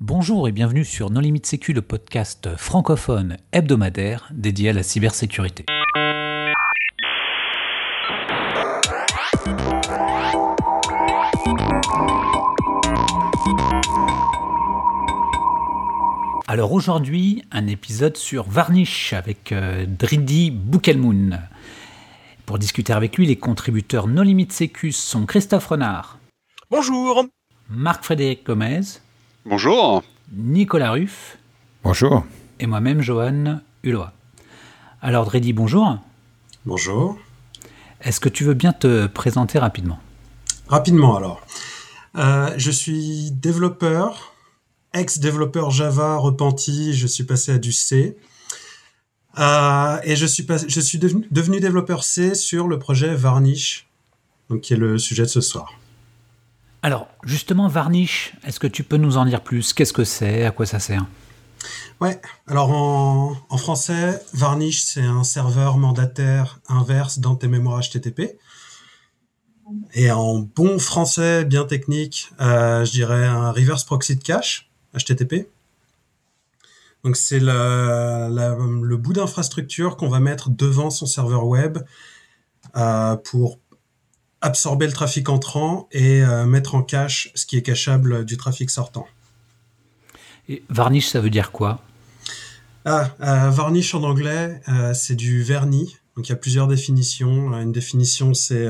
[0.00, 5.64] Bonjour et bienvenue sur Non Limite Sécu, le podcast francophone hebdomadaire dédié à la cybersécurité.
[16.48, 21.40] Alors aujourd'hui, un épisode sur Varnish avec euh, Dridi Boukelmoun.
[22.46, 26.18] Pour discuter avec lui, les contributeurs Non Limite Sécu sont Christophe Renard.
[26.68, 27.26] Bonjour.
[27.70, 28.80] Marc-Frédéric Gomez.
[29.46, 30.02] Bonjour.
[30.32, 31.36] Nicolas Ruff.
[31.82, 32.24] Bonjour.
[32.60, 34.04] Et moi-même, Johan Hulot.
[35.02, 35.98] Alors, Dredi, bonjour.
[36.64, 37.18] Bonjour.
[38.00, 39.98] Est-ce que tu veux bien te présenter rapidement?
[40.66, 41.42] Rapidement, alors.
[42.16, 44.32] Euh, je suis développeur,
[44.94, 48.16] ex-développeur Java repenti, je suis passé à du C.
[49.38, 53.88] Euh, et je suis, je suis devenu, devenu, développeur C sur le projet Varnish,
[54.48, 55.74] donc qui est le sujet de ce soir.
[56.84, 59.72] Alors, justement, Varnish, est-ce que tu peux nous en dire plus?
[59.72, 60.44] Qu'est-ce que c'est?
[60.44, 61.06] À quoi ça sert?
[61.98, 68.38] Ouais, alors en, français, Varnish, c'est un serveur mandataire inverse dans tes mémoires HTTP.
[69.94, 75.48] Et en bon français, bien technique, euh, je dirais un reverse proxy de cache, HTTP.
[77.02, 78.28] Donc c'est le,
[78.82, 81.78] le, bout d'infrastructure qu'on va mettre devant son serveur web
[82.76, 83.58] euh, pour
[84.44, 88.68] absorber le trafic entrant et euh, mettre en cache ce qui est cachable du trafic
[88.70, 89.06] sortant.
[90.50, 91.80] Et varnish, ça veut dire quoi?
[92.84, 95.96] Ah, euh, Varnish en anglais, euh, c'est du vernis.
[96.14, 97.58] Donc il y a plusieurs définitions.
[97.58, 98.68] Une définition, c'est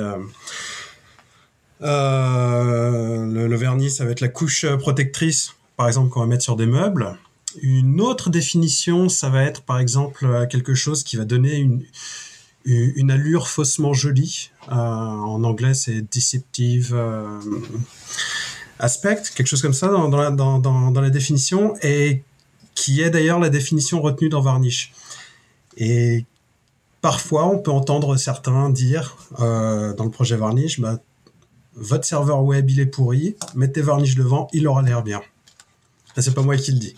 [1.81, 6.55] le, le, vernis, ça va être la couche protectrice, par exemple, qu'on va mettre sur
[6.55, 7.19] des meubles.
[7.61, 11.85] Une autre définition, ça va être par exemple quelque chose qui va donner une,
[12.65, 14.51] une allure faussement jolie.
[14.71, 17.41] Euh, en anglais, c'est deceptive euh,
[18.79, 22.23] aspect, quelque chose comme ça dans, la définition, et
[22.75, 24.93] qui est d'ailleurs la définition retenue dans Varnish.
[25.77, 26.25] Et
[27.01, 30.99] parfois, on peut entendre certains dire euh, dans le projet Varnish, bah,
[31.75, 35.21] votre serveur web, il est pourri, mettez Varnish devant, il aura l'air bien.
[36.17, 36.95] C'est pas moi qui le dis.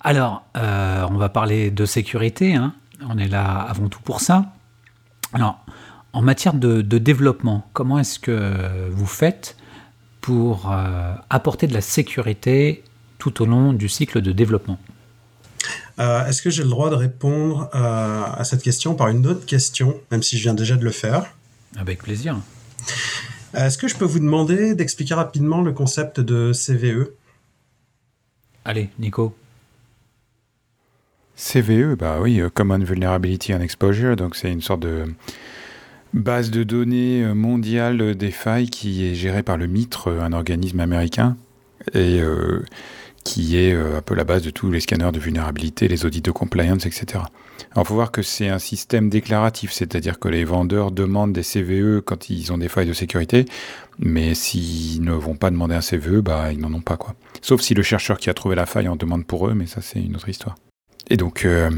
[0.00, 2.54] Alors, on va parler de sécurité.
[2.54, 2.74] Hein
[3.08, 4.52] on est là avant tout pour ça.
[5.32, 5.64] Alors,
[6.12, 9.56] en matière de, développement, comment est-ce que vous faites
[10.24, 12.82] pour euh, apporter de la sécurité
[13.18, 14.78] tout au long du cycle de développement?
[15.98, 19.44] Euh, Est-ce que j'ai le droit de répondre euh, à cette question par une autre
[19.44, 21.26] question, même si je viens déjà de le faire?
[21.76, 22.38] Avec plaisir.
[23.52, 27.10] Est-ce que je peux vous demander d'expliquer rapidement le concept de CVE
[28.64, 29.36] Allez, Nico.
[31.36, 35.04] CVE, bah oui, euh, Common Vulnerability and Exposure, donc c'est une sorte de
[36.12, 40.78] base de données euh, mondiale des failles qui est gérée par le MITRE, un organisme
[40.78, 41.36] américain,
[41.92, 42.62] et euh,
[43.24, 46.30] qui est un peu la base de tous les scanners de vulnérabilité, les audits de
[46.30, 47.24] compliance, etc.
[47.72, 51.42] Alors, il faut voir que c'est un système déclaratif, c'est-à-dire que les vendeurs demandent des
[51.42, 53.46] CVE quand ils ont des failles de sécurité,
[53.98, 57.14] mais s'ils ne vont pas demander un CVE, bah, ils n'en ont pas, quoi.
[57.40, 59.80] Sauf si le chercheur qui a trouvé la faille en demande pour eux, mais ça,
[59.80, 60.56] c'est une autre histoire.
[61.10, 61.70] Et donc, euh,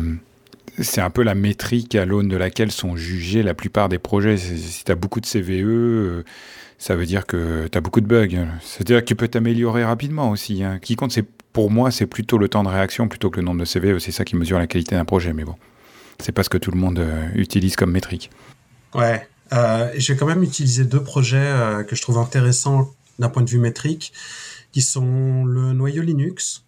[0.81, 4.37] c'est un peu la métrique à l'aune de laquelle sont jugés la plupart des projets.
[4.37, 6.25] Si tu as beaucoup de CVE, euh,
[6.79, 8.47] ça veut dire que tu as beaucoup de bugs.
[8.63, 10.63] C'est-à-dire que tu peux t'améliorer rapidement aussi.
[10.63, 10.79] Hein.
[10.81, 13.61] Qui compte, c'est pour moi, c'est plutôt le temps de réaction plutôt que le nombre
[13.61, 13.99] de CVE.
[13.99, 15.33] C'est ça qui mesure la qualité d'un projet.
[15.33, 15.57] Mais bon,
[16.21, 18.31] c'est pas ce que tout le monde euh, utilise comme métrique.
[18.95, 19.27] Ouais.
[19.51, 24.13] Vais quand même utiliser deux projets que je trouve intéressants d'un point de vue métrique,
[24.73, 26.66] qui sont le noyau Linux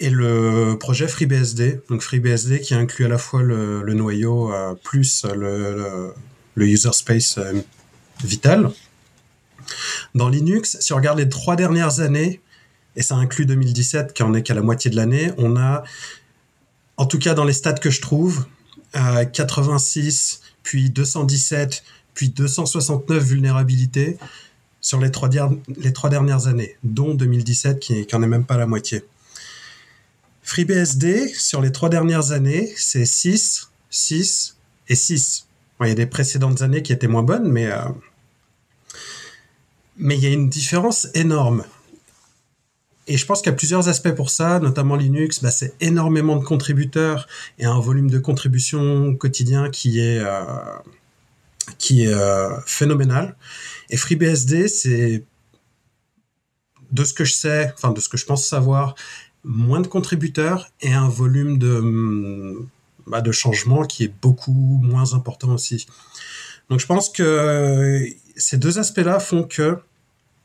[0.00, 1.82] et le projet FreeBSD.
[1.88, 6.14] Donc FreeBSD qui inclut à la fois le, noyau euh, plus le,
[6.56, 7.52] user space euh,
[8.24, 8.70] vital.
[10.14, 12.40] Dans Linux, si on regarde les trois dernières années,
[12.96, 15.84] et ça inclut 2017 qui en est qu'à la moitié de l'année, on a,
[16.96, 18.46] en tout cas dans les stats que je trouve,
[18.92, 21.84] 86, euh, puis 217,
[22.14, 24.18] puis 269 vulnérabilités
[24.80, 25.28] sur les trois,
[25.76, 29.04] les trois dernières années, dont 2017 qui, qui en est même pas la moitié.
[30.50, 34.56] FreeBSD, sur les trois dernières années, c'est 6, 6
[34.88, 35.46] et 6.
[35.82, 37.78] il y a des précédentes années qui étaient moins bonnes, mais, euh,
[39.96, 41.62] mais il y a une différence énorme.
[43.06, 46.34] Et je pense qu'il y a plusieurs aspects pour ça, notamment Linux, bah, c'est énormément
[46.34, 47.28] de contributeurs
[47.60, 50.42] et un volume de contribution quotidien qui est, euh,
[51.78, 53.36] qui est euh, phénoménal.
[53.88, 55.22] Et FreeBSD, c'est
[56.90, 58.96] de ce que je sais, enfin de ce que je pense savoir,
[59.44, 62.60] moins de contributeurs et un volume de,
[63.06, 65.86] bah, de changement qui est beaucoup moins important aussi.
[66.68, 68.06] Donc je pense que
[68.36, 69.78] ces deux aspects-là font que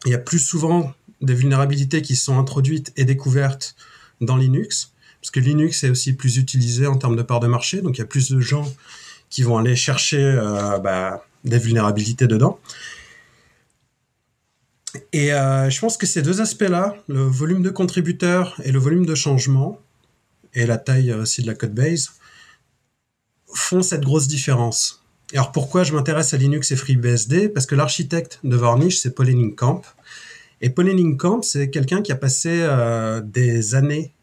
[0.05, 3.75] il y a plus souvent des vulnérabilités qui sont introduites et découvertes
[4.21, 7.81] dans Linux, parce que Linux est aussi plus utilisé en termes de part de marché,
[7.81, 8.71] donc il y a plus de gens
[9.29, 12.59] qui vont aller chercher euh, bah, des vulnérabilités dedans.
[15.13, 19.05] Et euh, je pense que ces deux aspects-là, le volume de contributeurs et le volume
[19.05, 19.79] de changement,
[20.53, 22.11] et la taille aussi de la code base,
[23.53, 25.03] font cette grosse différence.
[25.33, 27.49] alors pourquoi je m'intéresse à Linux et FreeBSD?
[27.49, 29.81] Parce que l'architecte de Varnish, c'est Paul Camp.
[30.61, 34.13] Et Paul Camp, c'est quelqu'un qui a passé euh, des années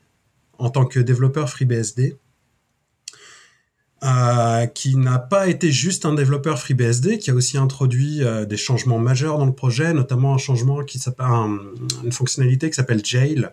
[0.59, 2.17] en tant que développeur FreeBSD,
[4.03, 8.57] euh, qui n'a pas été juste un développeur FreeBSD, qui a aussi introduit euh, des
[8.57, 11.27] changements majeurs dans le projet, notamment un changement qui s'appelle
[12.05, 13.49] une fonctionnalité qui s'appelle Jail.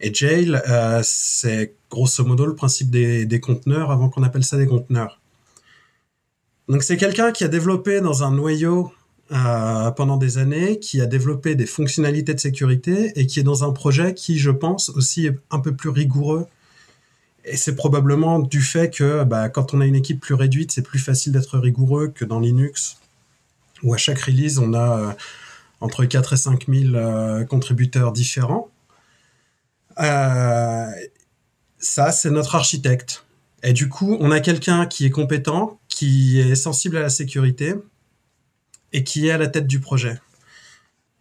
[0.00, 0.60] Et Jail,
[1.02, 5.20] c'est grosso modo le principe des, des conteneurs avant qu'on appelle ça des conteneurs.
[6.68, 8.92] Donc c'est quelqu'un qui a développé dans un noyau
[9.32, 13.62] euh, pendant des années, qui a développé des fonctionnalités de sécurité et qui est dans
[13.62, 16.46] un projet qui, je pense, aussi est un peu plus rigoureux.
[17.44, 20.82] Et c'est probablement du fait que bah, quand on a une équipe plus réduite, c'est
[20.82, 22.98] plus facile d'être rigoureux que dans Linux,
[23.82, 25.12] où à chaque release, on a euh,
[25.80, 28.68] entre 4 et 5 000 euh, contributeurs différents.
[29.96, 30.92] ça,
[32.12, 33.24] c'est notre architecte.
[33.62, 37.74] Et du coup, on a quelqu'un qui est compétent, qui est sensible à la sécurité
[38.92, 40.18] et qui est à la tête du projet.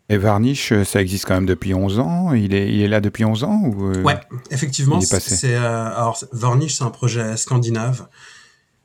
[0.10, 3.26] Et Varnish, ça existe quand même depuis 11 ans il est, il est là depuis
[3.26, 4.20] 11 ans ou euh, Ouais,
[4.50, 5.00] effectivement.
[5.02, 8.08] C'est, euh, alors, Varnish, c'est un projet scandinave.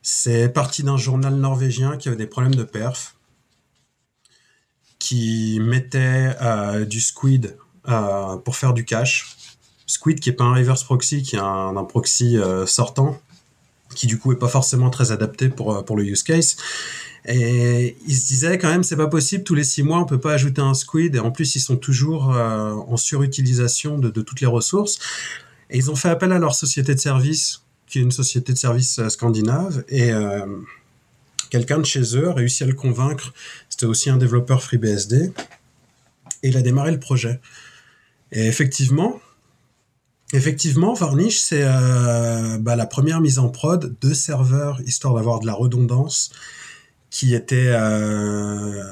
[0.03, 3.15] C'est parti d'un journal norvégien qui avait des problèmes de perf,
[4.99, 7.56] qui mettait euh, du Squid
[8.44, 9.37] pour faire du cache.
[9.87, 13.19] Squid qui est pas un reverse proxy, qui est un, un proxy sortant,
[13.94, 16.56] qui du coup est pas forcément très adapté pour, euh, pour le use case.
[17.26, 20.21] Et ils se disaient quand même, c'est pas possible, tous les six mois, on peut
[20.21, 24.21] pas ajouter un squid, et en plus, ils sont toujours euh, en surutilisation de, de,
[24.21, 24.99] toutes les ressources.
[25.71, 28.59] Et ils ont fait appel à leur société de service, qui est une société de
[28.59, 30.11] service euh, scandinave, et
[31.50, 33.32] quelqu'un de chez eux a réussi à le convaincre.
[33.71, 35.32] C'était aussi un développeur FreeBSD,
[36.43, 37.41] et il a démarré le projet.
[38.32, 39.21] Et effectivement,
[40.35, 45.47] Effectivement, Varnish, c'est euh, bah, la première mise en prod de serveurs, histoire d'avoir de
[45.47, 46.32] la redondance,
[47.14, 48.82] qui était, euh,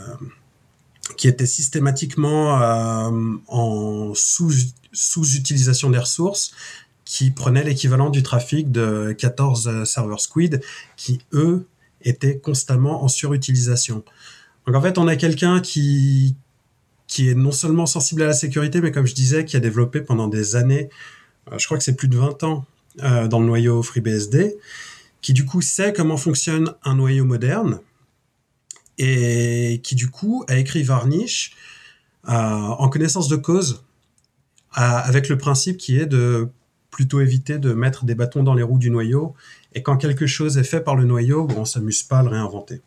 [1.17, 3.11] qui était systématiquement euh,
[3.49, 6.53] en sous-utilisation des ressources,
[7.05, 10.61] qui prenait l'équivalent du trafic de 14 serveurs Squid,
[10.97, 11.67] qui, eux,
[12.03, 14.05] étaient constamment en surutilisation.
[14.69, 16.37] Donc en fait, on a quelqu'un qui,
[17.09, 20.01] qui est non seulement sensible à la sécurité, mais comme je disais, qui a développé
[20.01, 20.91] pendant des années
[21.51, 22.65] euh, je crois que c'est plus de 20 ans
[23.03, 24.57] euh, dans le noyau FreeBSD,
[25.23, 27.81] qui du coup sait comment fonctionne un noyau moderne
[29.03, 31.53] et qui du coup a écrit Varnish
[32.29, 33.85] euh, en connaissance de cause
[34.75, 36.49] avec le principe qui est de
[36.91, 39.35] plutôt éviter de mettre des bâtons dans les roues du noyau
[39.75, 42.31] et quand quelque chose est fait par le noyau, bon, on s'amuse pas à le
[42.31, 42.81] réinventer.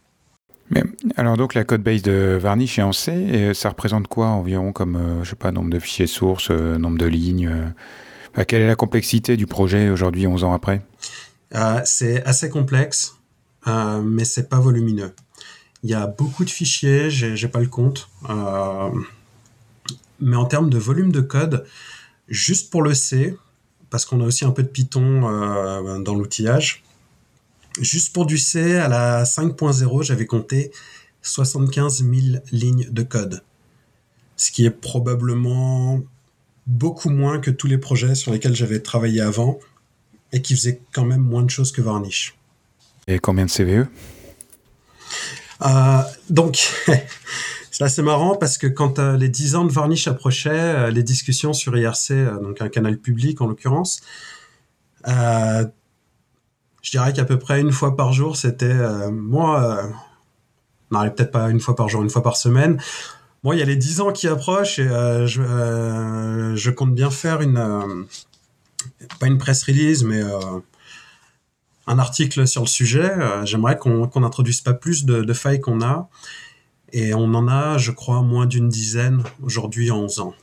[0.72, 0.84] Mais
[1.16, 4.72] alors donc la code base de Varnish est en C et ça représente quoi environ
[4.72, 7.74] comme je sais pas nombre de fichiers sources, nombre de lignes
[8.44, 10.82] quelle est la complexité du projet aujourd'hui, 11 ans après?
[11.54, 13.16] Euh, C'est assez complexe,
[13.68, 15.14] euh, mais c'est pas volumineux.
[15.83, 18.10] Il y a beaucoup de fichiers, j'ai pas le compte.
[18.30, 18.89] Euh,
[20.19, 21.66] mais en termes de volume de code,
[22.27, 23.36] juste pour le C,
[23.89, 26.84] parce qu'on a aussi un peu de Python euh, dans l'outillage,
[27.79, 30.72] juste pour du C, à la 5.0, j'avais compté
[31.22, 32.13] 75 000
[32.51, 33.44] lignes de code.
[34.38, 36.01] Ce qui est probablement
[36.67, 39.60] beaucoup moins que tous les projets sur lesquels j'avais travaillé avant
[40.32, 42.36] et qui faisaient quand même moins de choses que Varnish.
[43.08, 43.88] Et combien de CVE
[45.64, 46.74] euh, Donc,
[47.72, 51.04] c'est assez marrant parce que quand euh, les 10 ans de Varnish approchaient, euh, les
[51.04, 54.02] discussions sur IRC, donc un canal public en l'occurrence,
[55.06, 58.74] je dirais qu'à peu près une fois par jour, c'était
[59.12, 59.84] moi,
[60.92, 62.80] non, peut-être pas une fois par jour, une fois par semaine,
[63.44, 64.88] Bon, il y a les 10 ans qui approchent et
[65.28, 68.08] je, je, compte bien faire une,
[69.20, 70.24] pas une press release, mais
[71.88, 73.12] un article sur le sujet.
[73.44, 76.10] J'aimerais qu'on qu introduise pas plus de, failles qu'on a.
[76.94, 80.34] Et on en a, je crois, moins d'une dizaine aujourd'hui en 11 ans.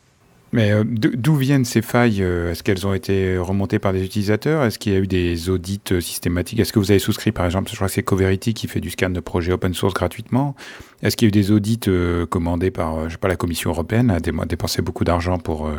[0.52, 4.62] Mais euh, d'où viennent ces failles euh, Est-ce qu'elles ont été remontées par des utilisateurs?
[4.64, 6.61] Est-ce qu'il y a eu des audits euh, systématiques?
[6.61, 8.90] Est-ce que vous avez souscrit, par exemple, je crois que c'est Coverity qui fait du
[8.90, 10.54] scan de projets open source gratuitement
[11.02, 11.80] Est-ce qu'il y a eu des audits
[12.28, 15.70] commandés par, je sais pas, la Commission européenne a dépensé beaucoup d'argent pour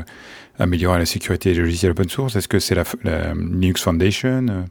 [0.57, 2.35] améliorer la sécurité des logiciels open source?
[2.35, 4.65] Est-ce que c'est la, Linux Foundation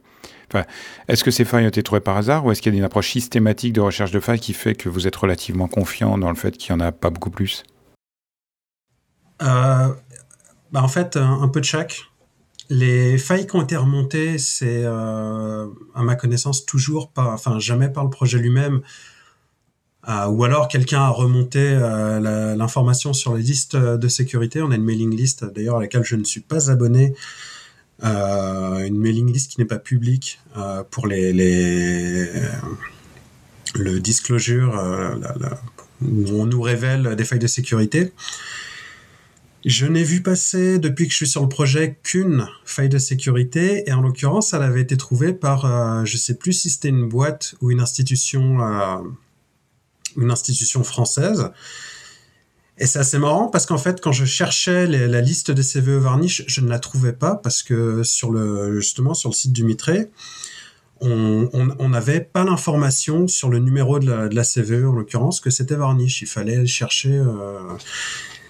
[1.09, 2.85] Est-ce que ces failles ont été trouvées par hasard ou est-ce qu'il y a une
[2.85, 6.37] approche systématique de recherche de failles qui fait que vous êtes relativement confiant dans le
[6.37, 7.65] fait qu'il n'y en a pas beaucoup plus?
[9.41, 9.97] Bah,
[10.75, 12.01] En fait, un, peu de chaque.
[12.71, 15.67] Les failles qui ont été remontées, c'est, à
[15.97, 18.83] ma connaissance, toujours enfin, jamais par le projet lui-même,
[20.09, 24.61] euh, ou alors quelqu'un a remonté euh, l'information sur les listes de sécurité.
[24.61, 27.15] On a une mailing list d'ailleurs à laquelle je ne suis pas abonné.
[28.05, 30.41] Euh, une mailing list qui n'est pas publique
[30.91, 32.29] pour les, les
[33.75, 34.75] le disclosure
[36.01, 38.13] où on nous révèle des failles de sécurité.
[39.65, 43.89] Je n'ai vu passer depuis que je suis sur le projet qu'une faille de sécurité
[43.89, 47.55] et en l'occurrence elle avait été trouvée par je sais plus si c'était une boîte
[47.61, 48.59] ou une institution
[50.17, 51.51] une institution française.
[52.79, 56.45] Et c'est assez marrant parce qu'en fait, quand je cherchais la liste des CVE varnish,
[56.47, 60.11] je ne la trouvais pas parce que sur le, justement, sur le site du Mitré,
[61.05, 66.23] on n'avait pas l'information sur le numéro de la, CVE, en l'occurrence, que c'était varnish.
[66.23, 67.59] Il fallait chercher euh,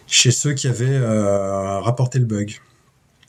[0.06, 2.60] chez ceux qui avaient euh, rapporté le bug.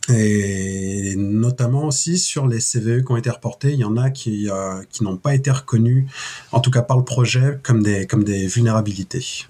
[0.09, 4.49] Et notamment aussi sur les CVE qui ont été reportés, il y en a qui,
[4.49, 6.05] euh, qui n'ont pas été reconnus,
[6.51, 9.45] en tout cas par le projet, comme des vulnérabilités.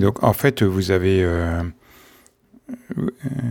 [0.00, 1.22] Donc, en fait, vous avez.
[1.22, 1.62] Euh,
[2.98, 3.10] euh,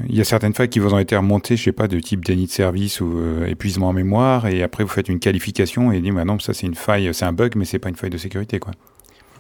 [0.10, 2.25] il y a certaines failles qui vous ont été remontées, je sais pas, de type
[2.25, 6.14] déni de service ou épuisement en mémoire, et après vous faites une qualification et dites,
[6.14, 8.18] bah non, ça c'est une faille, c'est un bug, mais c'est pas une faille de
[8.18, 8.74] sécurité, quoi.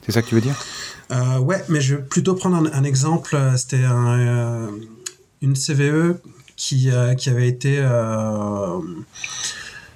[0.05, 0.55] C'est ça que tu veux dire?
[1.41, 3.37] Ouais, mais je vais plutôt prendre un, exemple.
[3.57, 4.69] C'était un
[5.41, 6.19] une CVE
[6.55, 8.79] qui, euh, qui avait été euh,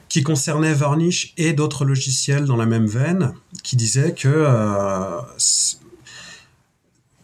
[0.08, 5.20] qui concernait Varnish et d'autres logiciels dans la même veine, qui disait que euh,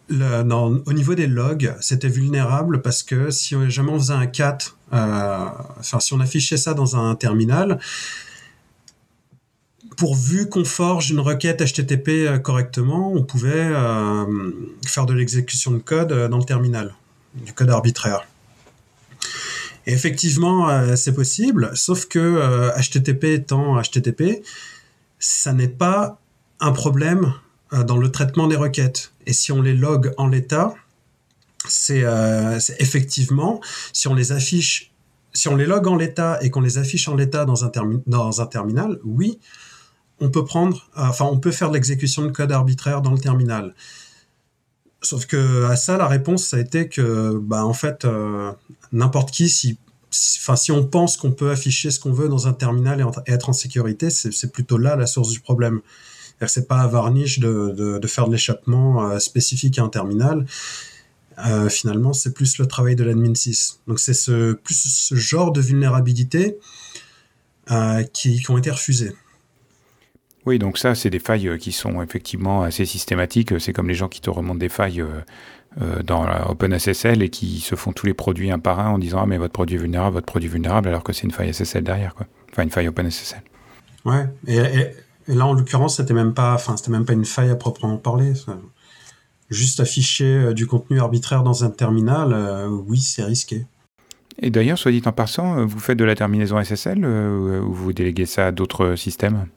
[0.09, 4.57] au niveau des logs, c'était vulnérable parce que si jamais on faisait un cat,
[4.91, 7.79] enfin si on affichait ça dans un terminal,
[9.97, 13.71] pourvu qu'on forge une requête HTTP correctement, on pouvait
[14.85, 16.93] faire de l'exécution de code dans le terminal
[17.35, 18.27] du code arbitraire.
[19.85, 24.43] effectivement, euh, c'est possible, sauf que HTTP euh, étant HTTP,
[25.19, 26.19] ça n'est pas
[26.59, 27.29] un problème euh,
[27.83, 29.11] dans le traitement des requêtes.
[29.25, 30.73] Et si on les log en l'état,
[31.67, 32.03] c'est
[32.79, 33.59] effectivement,
[33.91, 34.93] si on les affiche,
[35.33, 38.99] si on les log en l'état et qu'on les affiche en l'état dans, un terminal,
[39.03, 39.39] oui,
[40.19, 43.75] on peut prendre, enfin, on peut faire l'exécution de code arbitraire dans le terminal.
[45.01, 48.51] Sauf que à ça, la réponse, ça a été que, bah, en fait, euh,
[48.91, 49.77] n'importe qui, si,
[50.39, 53.49] enfin, si on pense qu'on peut afficher ce qu'on veut dans un terminal et, être
[53.49, 55.81] en sécurité, c'est plutôt là la source du problème.
[56.47, 60.45] C'est pas à Varnish de, de, faire de l'échappement euh, spécifique à un terminal.
[61.45, 63.81] Euh, finalement, c'est plus le travail de l'admin 6.
[63.87, 66.57] Donc, c'est ce, plus ce genre de vulnérabilité
[68.13, 69.15] qui, qui ont été refusées.
[70.45, 73.59] Oui, donc ça, c'est des failles euh, qui sont effectivement assez systématiques.
[73.59, 75.21] C'est comme les gens qui te remontent des failles euh,
[75.81, 79.21] euh, dans OpenSSL et qui se font tous les produits un par un en disant
[79.21, 81.51] Ah, mais votre produit est vulnérable, votre produit est vulnérable, alors que c'est une faille
[81.51, 82.27] SSL derrière, quoi.
[82.51, 83.41] Enfin, une faille OpenSSL.
[84.05, 84.91] Ouais, et,
[85.27, 88.33] là, en l'occurrence, c'était même pas, enfin, c'était même pas une faille à proprement parler.
[89.49, 93.65] Juste afficher du contenu arbitraire dans un terminal, oui, c'est risqué.
[94.41, 98.25] Et d'ailleurs, soit dit en passant, vous faites de la terminaison SSL ou vous déléguez
[98.25, 99.47] ça à d'autres systèmes?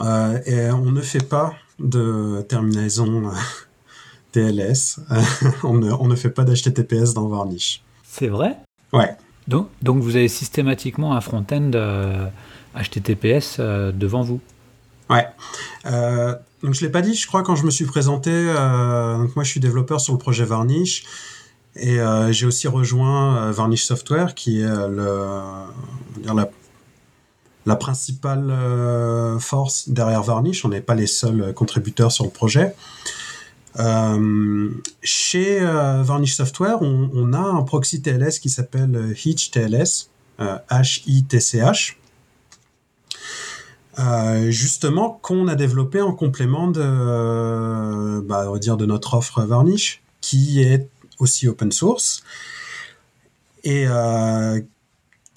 [0.00, 3.32] Euh, et on ne fait pas de terminaison euh,
[4.32, 5.00] TLS.
[5.64, 7.82] on, ne, on, ne, fait pas d'HTTPS dans Varnish.
[8.04, 8.56] C'est vrai?
[8.92, 9.16] Ouais.
[9.46, 11.70] Donc, donc vous avez systématiquement un front-end
[12.76, 14.40] HTTPS euh, devant vous?
[15.10, 15.26] Ouais.
[16.62, 18.30] donc je l'ai pas dit, je crois quand je me suis présenté.
[18.46, 21.04] donc moi je suis développeur sur le projet Varnish
[21.76, 21.98] et
[22.30, 24.66] j'ai aussi rejoint Varnish Software qui est
[27.68, 30.64] la principale euh, force derrière Varnish.
[30.64, 32.74] On n'est pas les seuls contributeurs sur le projet.
[33.78, 34.70] Euh,
[35.02, 40.08] chez euh, Varnish Software, on, a un proxy TLS qui s'appelle Hitch TLS,
[40.40, 41.96] H-I-T-C-H,
[44.48, 50.88] justement qu'on a développé en complément de, bah, de notre offre Varnish, qui est
[51.18, 52.22] aussi open source
[53.64, 53.86] et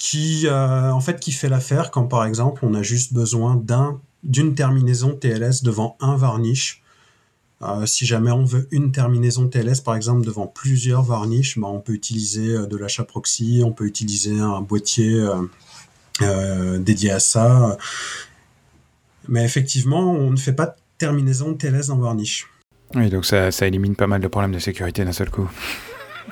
[0.01, 5.15] qui euh, qui fait l'affaire quand par exemple on a juste besoin d'un d'une terminaison
[5.15, 6.83] TLS devant un varnish.
[7.61, 11.79] Euh, si jamais on veut une terminaison TLS par exemple devant plusieurs varnish, bah, on
[11.79, 15.23] peut utiliser euh, de l'achat proxy, on peut utiliser un boîtier
[16.79, 17.77] dédié à ça.
[19.31, 22.47] Mais effectivement, on ne fait pas de terminaison TLS dans varnish.
[22.93, 25.49] Oui, donc ça, ça élimine pas mal de problèmes de sécurité d'un seul coup.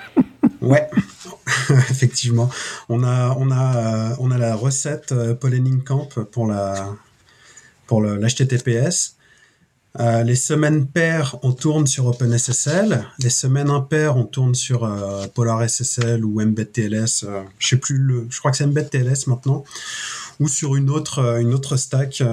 [0.62, 0.88] ouais,
[1.90, 2.50] effectivement.
[2.90, 5.34] On a, on a, euh, on a la recette euh,
[5.86, 6.94] Camp pour la
[7.88, 9.16] pour l'HTTPS.
[10.00, 13.06] Euh, les semaines paires, on tourne sur OpenSSL.
[13.20, 17.24] Les semaines impaires, on tourne sur euh, PolarSSL ou MBTLS.
[17.24, 19.64] Euh, je sais plus le, je crois que c'est MBTLS maintenant,
[20.40, 22.24] ou sur une autre une autre stack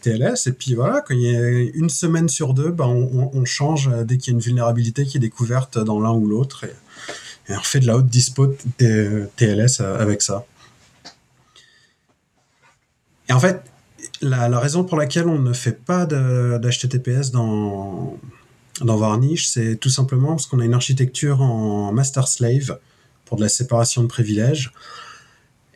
[0.00, 0.46] TLS.
[0.46, 4.18] Et puis voilà, quand il y a une semaine sur deux, bah, on, change dès
[4.18, 6.74] qu'il y a une vulnérabilité qui est découverte dans l'un ou l'autre, et,
[7.48, 10.44] on fait de la haute dispo TLS avec ça.
[13.28, 13.62] Et en fait,
[14.20, 18.18] la, raison pour laquelle on ne fait pas d'HTTPS dans,
[18.80, 22.78] dans Varnish, c'est tout simplement parce qu'on a une architecture en master-slave
[23.24, 24.72] pour de la séparation de privilèges.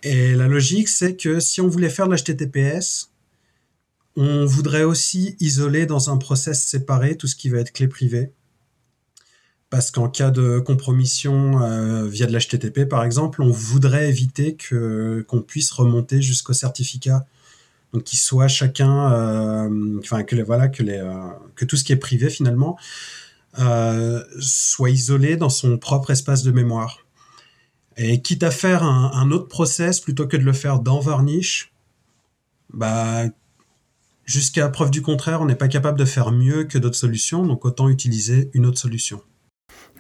[0.04, 3.10] Et la logique, c'est que si on voulait faire de l'HTTPS,
[4.16, 8.30] on voudrait aussi isoler dans un process séparé tout ce qui va être clé privée.
[9.70, 15.24] Parce qu'en cas de compromission euh, via de l'HTTP, par exemple, on voudrait éviter que
[15.26, 17.26] qu'on puisse remonter jusqu'au certificat
[17.92, 21.92] donc qu'ils soient chacun, euh, enfin que les, voilà que euh, que tout ce qui
[21.92, 22.76] est privé finalement
[24.40, 27.03] soit isolé dans son propre espace de mémoire.
[27.96, 31.72] Et quitte à faire un, autre process plutôt que de le faire dans Varnish,
[32.72, 33.24] bah
[34.24, 37.64] jusqu'à preuve du contraire, on n'est pas capable de faire mieux que d'autres solutions, donc
[37.64, 39.20] autant utiliser une autre solution.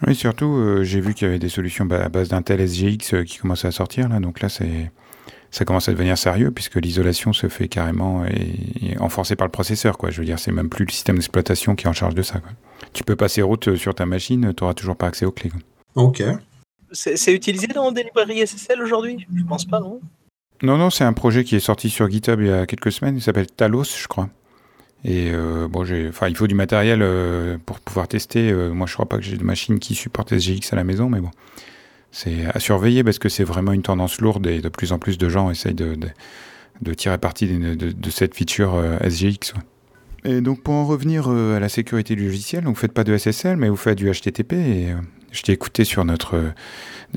[0.06, 3.38] Oui, surtout, j'ai vu qu'il y avait des solutions à base d'un tel SGX qui
[3.38, 4.90] commençaient à sortir là, donc là c'est
[5.54, 9.98] ça commence à devenir sérieux puisque l'isolation se fait carrément et, enforcée par le processeur.
[9.98, 10.10] Quoi.
[10.10, 12.40] Je veux dire, c'est même plus le système d'exploitation qui est en charge de ça.
[12.92, 15.52] Tu peux passer route sur ta machine, tu n'auras toujours pas accès aux clés.
[15.94, 16.24] Ok.
[16.94, 19.26] C'est utilisé dans des librairies SSL aujourd'hui?
[19.34, 20.00] Je pense pas, non
[20.62, 23.16] Non, non, c'est un projet qui est sorti sur GitHub il y a quelques semaines.
[23.16, 24.30] Il s'appelle Talos, je crois.
[25.04, 28.50] Et euh, bon, enfin, il faut du matériel euh, pour pouvoir tester.
[28.50, 31.10] Euh, moi, je crois pas que j'ai de machine qui supporte SGX à la maison,
[31.10, 31.30] mais bon
[32.14, 35.18] c'est à surveiller parce que c'est vraiment une tendance lourde et de plus en plus
[35.18, 35.98] de gens essayent de,
[36.80, 39.52] de, tirer parti de, de, cette feature euh, SGX.
[40.24, 43.02] Et donc pour en revenir euh, à la sécurité du logiciel, donc vous faites pas
[43.02, 44.96] de SSL mais vous faites du HTTP et euh,
[45.34, 46.52] je t'ai écouté sur notre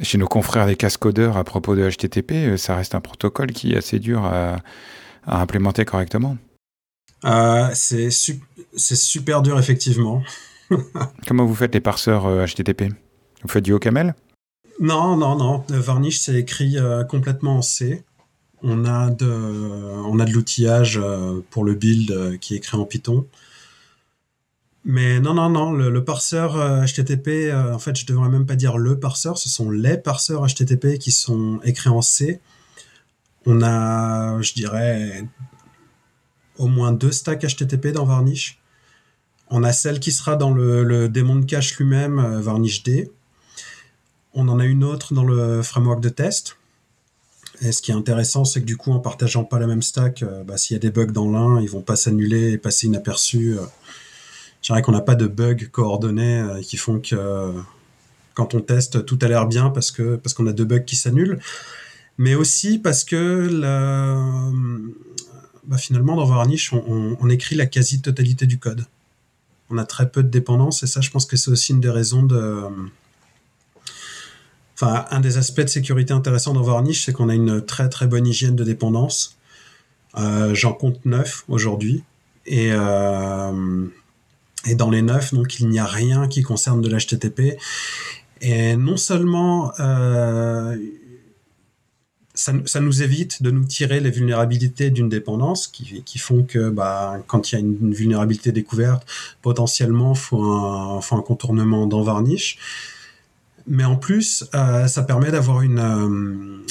[0.02, 3.78] chez nos confrères des cascodeurs à propos de HTTP, ça reste un protocole qui est
[3.78, 4.58] assez dur à,
[5.26, 6.38] à implémenter correctement.
[7.74, 10.22] c'est super dur effectivement.
[11.28, 12.94] Comment vous faites les parseurs HTTP
[13.42, 14.14] Vous faites du OCaml
[14.80, 15.64] non, non, non.
[15.70, 18.04] Varnish, c'est écrit euh, complètement en C.
[18.62, 22.78] On a de, on a de l'outillage euh, pour le build euh, qui est écrit
[22.78, 23.26] en Python.
[24.90, 28.98] Mais non, non, non, le, parseur HTTP, en fait, je devrais même pas dire le
[28.98, 32.40] parseur, ce sont les parseurs HTTP qui sont écrits en C.
[33.46, 35.28] On a, je dirais,
[36.58, 38.62] au moins deux stacks HTTP dans Varnish.
[39.50, 43.12] On a celle qui sera dans le, démon de cache lui-même, Varnish D.
[44.34, 46.56] On en a une autre dans le framework de test.
[47.60, 50.24] Et ce qui est intéressant, c'est que du coup, en partageant pas la même stack,
[50.24, 52.88] euh, bah, s'il y a des bugs dans l'un, ils vont pas s'annuler et passer
[52.88, 53.58] inaperçus.
[54.58, 54.62] Euh.
[54.62, 57.54] Je dirais qu'on n'a pas de bugs coordonnés euh, qui font que
[58.34, 60.96] quand on teste, tout a l'air bien parce que parce qu'on a deux bugs qui
[60.96, 61.40] s'annulent,
[62.18, 63.50] mais aussi parce que
[65.66, 68.86] bah, finalement dans Varnish, on, écrit la quasi-totalité du code.
[69.70, 71.90] On a très peu de dépendance et ça, je pense que c'est aussi une des
[71.90, 72.64] raisons de
[74.80, 78.06] Enfin, un des aspects de sécurité intéressants dans Varnish, c'est qu'on a une très très
[78.06, 79.38] bonne hygiène de dépendance.
[80.18, 82.04] Euh, j'en compte neuf aujourd'hui.
[82.46, 83.88] Et, euh,
[84.66, 87.58] et dans les neuf, donc il n'y a rien qui concerne de l'HTTP.
[88.42, 90.76] Et non seulement euh,
[92.34, 97.18] ça, ça, nous évite de nous tirer les vulnérabilités d'une dépendance qui, font que bah,
[97.26, 99.08] quand il y a une, vulnérabilité découverte,
[99.42, 102.60] potentiellement, il faut un, faut un contournement dans Varnish
[103.68, 106.64] mais en plus, euh, ça permet d'avoir une, euh,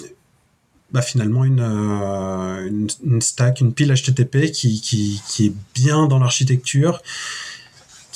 [0.92, 6.18] bah, finalement euh, une, une, stack, une pile HTTP qui, qui, qui est bien dans
[6.18, 7.02] l'architecture,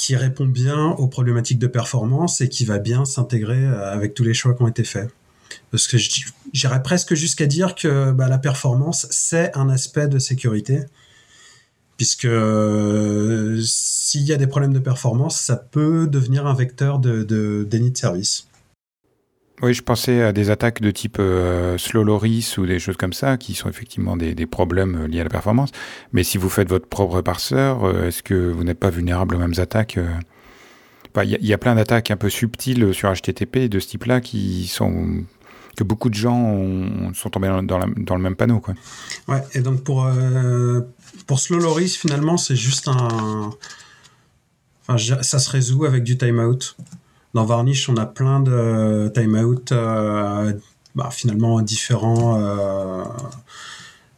[0.01, 4.33] qui répond bien aux problématiques de performance et qui va bien s'intégrer avec tous les
[4.33, 5.11] choix qui ont été faits.
[5.71, 10.85] Parce que j'irais presque jusqu'à dire que bah, la performance, c'est un aspect de sécurité
[11.99, 12.29] puisque
[13.63, 17.99] s'il y a des problèmes de performance, ça peut devenir un vecteur de déni de
[17.99, 18.47] service.
[19.63, 23.13] Oui, je pensais à des attaques de type euh, slow loris ou des choses comme
[23.13, 25.71] ça, qui sont effectivement des, des, problèmes euh, liés à la performance.
[26.13, 29.39] Mais si vous faites votre propre parseur, euh, est-ce que vous n'êtes pas vulnérable aux
[29.39, 29.99] mêmes attaques
[31.23, 35.25] Il y, a plein d'attaques un peu subtiles sur HTTP de ce type-là qui sont
[35.77, 38.61] que beaucoup de gens sont tombés dans, dans, dans, le même panneau.
[38.61, 38.75] Quoi.
[39.29, 40.09] Ouais, et donc pour,
[41.27, 43.51] pour slow loris, finalement, c'est juste un...
[44.87, 46.75] Enfin, ça se résout avec du timeout.
[47.35, 50.53] Dans Varnish, on a plein de timeout euh,
[50.95, 53.05] bah, finalement différents, euh,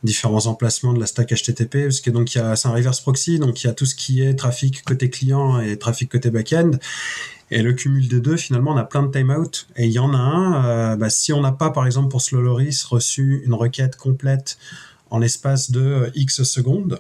[0.03, 3.67] différents emplacements de la stack HTTP, parce que donc c'est un reverse proxy, donc il
[3.67, 6.73] y a tout ce qui est trafic côté client et trafic côté back-end.
[7.51, 9.67] Et le cumul des deux, finalement, on a plein de timeout.
[9.77, 12.23] Et il y en a un, euh, bah, si on n'a pas, par exemple, pour
[12.23, 14.57] Slowloris, reçu une requête complète
[15.11, 16.99] en l'espace de X secondes,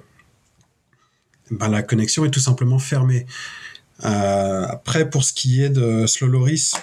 [1.51, 3.25] bah, la connexion est tout simplement fermée.
[4.05, 6.75] Euh, après, pour ce qui est de Slowloris,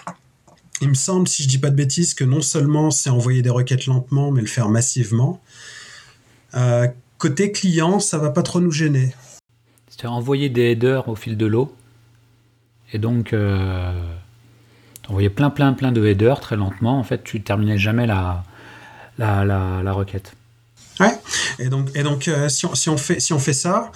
[0.82, 3.50] il me semble, si je dis pas de bêtises, que non seulement c'est envoyer des
[3.50, 5.42] requêtes lentement, mais le faire massivement.
[6.56, 9.14] Euh, côté client, ça va pas trop nous gêner.
[9.90, 11.76] C'est envoyer des headers au fil de l'eau.
[12.94, 13.92] Et donc, euh,
[15.10, 16.98] envoyais plein, plein, plein de headers très lentement.
[16.98, 18.44] En fait, tu terminais jamais la,
[19.18, 20.34] la, la, requête.
[21.00, 21.20] Ouais.
[21.60, 23.92] Et donc, et donc euh, si, on, si, on fait, si on fait ça,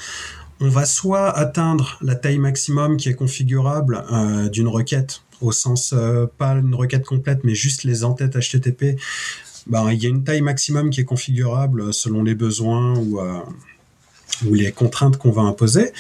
[0.60, 5.94] on va soit atteindre la taille maximum qui est configurable euh, d'une requête, au sens
[6.38, 8.98] pas une requête complète, mais juste les entêtes HTTP
[9.68, 13.40] ben, il y a une taille maximum qui est configurable selon les besoins ou, euh,
[14.44, 15.94] les contraintes qu'on va imposer.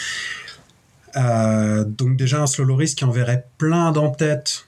[1.16, 4.66] Euh, donc déjà un slow qui enverrait plein d'entêtes,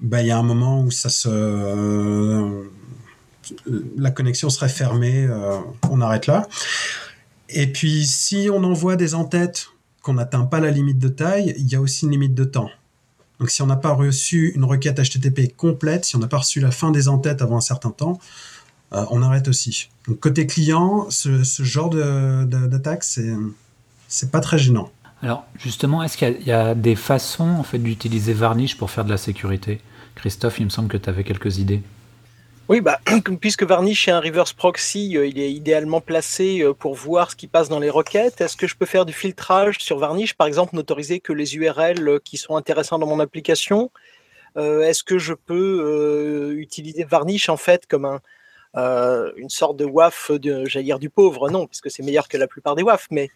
[0.00, 2.64] ben, il y a un moment où ça se euh,
[3.96, 5.26] la connexion serait fermée,
[5.88, 6.46] on arrête là.
[7.48, 9.68] Et puis si on envoie des entêtes
[10.02, 12.70] qu'on n'atteint pas la limite de taille, il y a aussi une limite de temps.
[13.40, 16.60] Donc si on n'a pas reçu une requête HTTP complète, si on n'a pas reçu
[16.60, 18.18] la fin des entêtes avant un certain temps,
[18.92, 19.88] euh, on arrête aussi.
[20.06, 23.32] Donc côté client, ce, genre d'attaque, c'est
[24.08, 24.90] c'est pas très gênant.
[25.22, 29.10] Alors justement, est-ce qu'il y, a des façons en fait d'utiliser Varnish pour faire de
[29.10, 29.80] la sécurité?
[30.14, 31.82] Christophe, il me semble que tu avais quelques idées.
[32.68, 33.00] Oui, bah,
[33.40, 37.36] puisque Varnish est un reverse proxy, euh, il est idéalement placé euh, pour voir ce
[37.36, 38.42] qui passe dans les requêtes.
[38.42, 42.06] Est-ce que je peux faire du filtrage sur Varnish, par exemple, n'autoriser que les URL
[42.06, 43.90] euh, qui sont intéressants dans mon application
[44.56, 48.20] Est-ce que je peux utiliser Varnish en fait comme un,
[49.36, 52.48] une sorte de WAF, j'allais dire du pauvre, non, parce que c'est meilleur que la
[52.48, 53.30] plupart des WAF, mais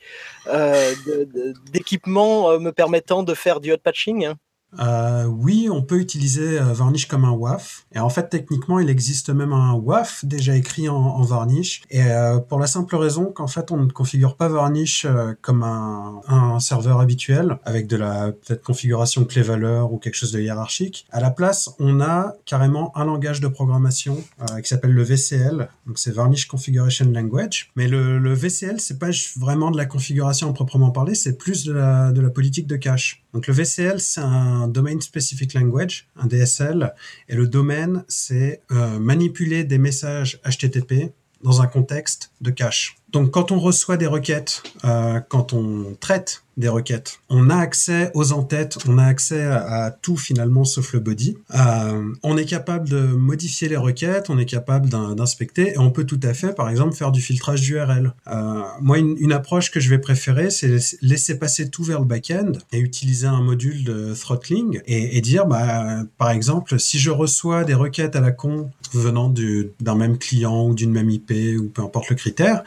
[1.73, 4.37] d'équipement me permettant de faire du hot patching hein
[4.79, 7.87] euh, oui, on peut utiliser euh, Varnish comme un WAF.
[7.95, 11.83] Et en fait, techniquement, il existe même un WAF déjà écrit en, Varnish.
[11.91, 15.07] Et euh, pour la simple raison qu'en fait, on ne configure pas Varnish
[15.41, 21.07] comme un, serveur habituel avec de la peut-être configuration clé-valeur ou quelque chose de hiérarchique.
[21.11, 24.23] À la place, on a carrément un langage de programmation
[24.63, 25.69] qui s'appelle le VCL.
[25.87, 27.71] Donc, c'est Varnish Configuration Language.
[27.77, 31.73] Mais le, VCL, c'est pas vraiment de la configuration en proprement parler, c'est plus de
[31.73, 33.22] la politique de cache.
[33.33, 36.95] Donc, le VCL, c'est un Domain Specific Language, un DSL,
[37.29, 42.97] et le domaine, c'est euh, manipuler des messages HTTP dans un contexte de cache.
[43.13, 48.11] Donc quand on reçoit des requêtes, euh, quand on traite des requêtes, on a accès
[48.15, 51.37] aux entêtes, on a accès à, tout finalement sauf le body.
[51.55, 56.05] Euh, on est capable de modifier les requêtes, on est capable d'inspecter et on peut
[56.05, 58.13] tout à fait, par exemple, faire du filtrage d'URL.
[58.29, 62.53] Euh, moi, une, approche que je vais préférer, c'est laisser passer tout vers le back-end
[62.71, 67.65] et utiliser un module de throttling et, et dire, bah, par exemple, si je reçois
[67.65, 69.33] des requêtes à la con venant
[69.81, 72.63] d'un même client ou d'une même IP ou peu importe le critère,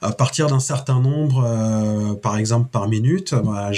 [0.00, 3.70] à partir d'un certain nombre, euh, par exemple par minute, bah,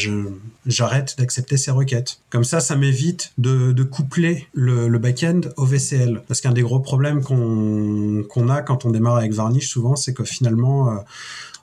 [0.67, 2.21] j'arrête d'accepter ces requêtes.
[2.31, 6.23] Comme ça, ça m'évite de, coupler le, le back-end au VCL.
[6.27, 10.25] Parce qu'un des gros problèmes qu'on a quand on démarre avec Varnish, souvent, c'est que
[10.25, 10.97] finalement, euh,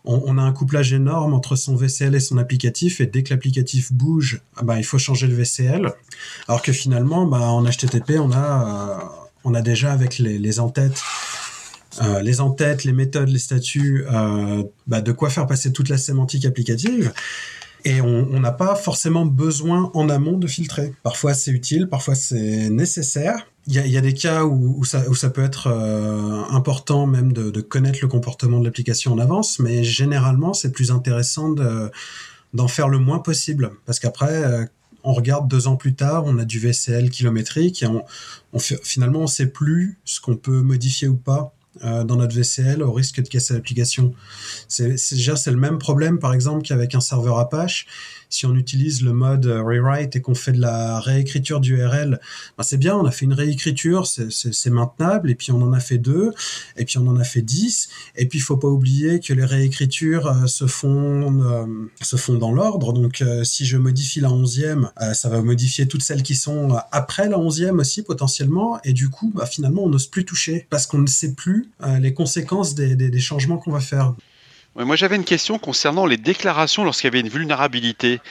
[0.05, 3.93] on, a un couplage énorme entre son VCL et son applicatif, et dès que l'applicatif
[3.93, 5.93] bouge, bah, il faut changer le VCL.
[6.47, 9.05] Alors que finalement, bah, en HTTP, on a, euh,
[9.43, 11.01] on a déjà avec les, les entêtes
[12.01, 15.97] euh, les entêtes, les méthodes, les statuts, euh, bah, de quoi faire passer toute la
[15.97, 17.13] sémantique applicative.
[17.85, 20.93] Et on n'a pas forcément besoin en amont de filtrer.
[21.03, 23.45] Parfois c'est utile, parfois c'est nécessaire.
[23.67, 28.07] Il y a, des cas où, ça, peut être euh, important même de, connaître le
[28.07, 31.49] comportement de l'application en avance, mais généralement c'est plus intéressant
[32.53, 33.71] d'en faire le moins possible.
[33.85, 34.69] Parce qu'après,
[35.03, 38.05] on regarde deux ans plus tard, on a du VCL kilométrique et on,
[38.53, 41.53] on finalement on sait plus ce qu'on peut modifier ou pas
[41.83, 44.13] euh, dans notre VCL au risque de casser l'application.
[44.67, 47.87] C'est déjà c'est le même problème par exemple qu'avec un serveur Apache
[48.33, 52.19] si on utilise le mode euh, rewrite et qu'on fait de la réécriture d'URL,
[52.57, 55.79] ben c'est bien, on a fait une réécriture, c'est maintenable, et puis on en a
[55.79, 56.31] fait deux,
[56.75, 59.45] et puis on en a fait dix, et puis il faut pas oublier que les
[59.45, 62.93] réécritures euh, se font euh, dans l'ordre.
[62.93, 67.37] Donc si je modifie la onzième, ça va modifier toutes celles qui sont après la
[67.37, 71.07] onzième aussi potentiellement, et du coup, bah, finalement, on n'ose plus toucher parce qu'on ne
[71.07, 71.69] sait plus
[71.99, 74.15] les conséquences des changements qu'on va faire
[74.75, 78.21] moi j'avais une question concernant les déclarations lorsqu'il y avait une vulnérabilité.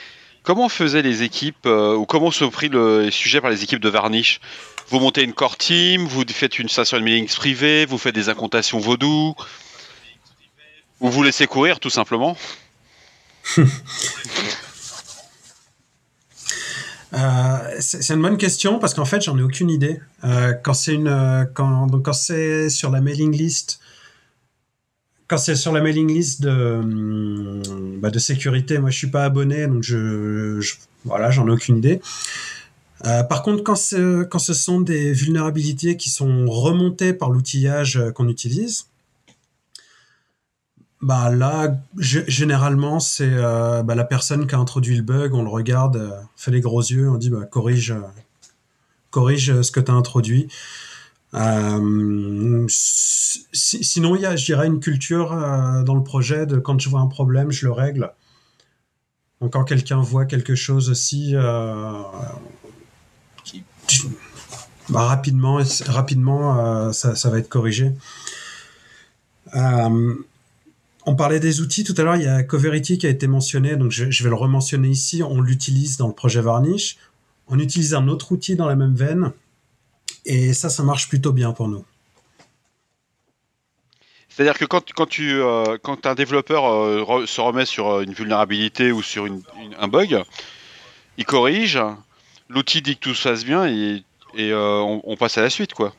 [0.43, 3.87] Comment faisaient les équipes, euh, ou comment sont pris le sujet par les équipes de
[3.87, 4.41] Varnish?
[4.89, 8.27] Vous montez une core team, vous faites une station de mailings privée, vous faites des
[8.27, 9.35] incantations vaudou
[10.99, 12.37] Ou vous laissez courir tout simplement?
[17.15, 20.01] Euh, c'est une bonne question parce qu'en fait, j'en ai aucune idée.
[20.23, 23.79] Euh, quand c'est sur la mailing list,
[25.33, 29.23] quand c'est sur la mailing list de, hum, bah, de sécurité, moi je suis pas
[29.23, 30.63] abonné, donc je,
[31.05, 32.01] voilà, j'en ai aucune idée.
[33.01, 33.73] par contre, quand,
[34.29, 38.85] quand ce sont des vulnérabilités qui sont remontées par l'outillage qu'on utilise,
[41.01, 45.49] bah là, généralement, c'est euh, bah, la personne qui a introduit le bug, on le
[45.49, 48.01] regarde, euh, fait les gros yeux, on dit bah, corrige, euh,
[49.09, 50.47] corrige ce que tu as introduit.
[52.67, 55.29] Sinon, il y a, je dirais, une culture
[55.85, 58.11] dans le projet de quand je vois un problème, je le règle.
[59.41, 61.33] Donc, quand quelqu'un voit quelque chose aussi,
[64.89, 67.93] bah, rapidement, rapidement ça, ça, va être corrigé.
[71.05, 73.75] On parlait des outils tout à l'heure, il y a Coverity qui a été mentionné,
[73.75, 75.21] donc je, vais le rementionner ici.
[75.21, 76.97] On l'utilise dans le projet Varnish.
[77.47, 79.33] On utilise un autre outil dans la même veine,
[80.25, 81.85] et ça, ça marche plutôt bien pour nous.
[84.35, 88.13] C'est-à-dire que quand, quand, tu, euh, quand un développeur euh, se remet sur euh, une
[88.13, 89.27] vulnérabilité ou sur
[89.79, 90.23] un bug,
[91.17, 91.79] il corrige,
[92.49, 94.03] l'outil dit que tout se passe bien et,
[94.35, 95.93] on, passe à la suite, quoi.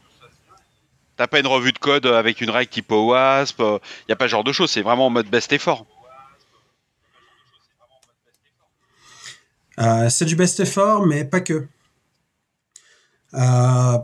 [1.17, 4.25] T'as pas une revue de code avec une règle type OWASP, il n'y a pas
[4.25, 5.87] ce genre de choses, c'est vraiment en mode best effort.
[10.09, 11.69] C'est du best effort, mais pas que.
[13.35, 13.99] Euh,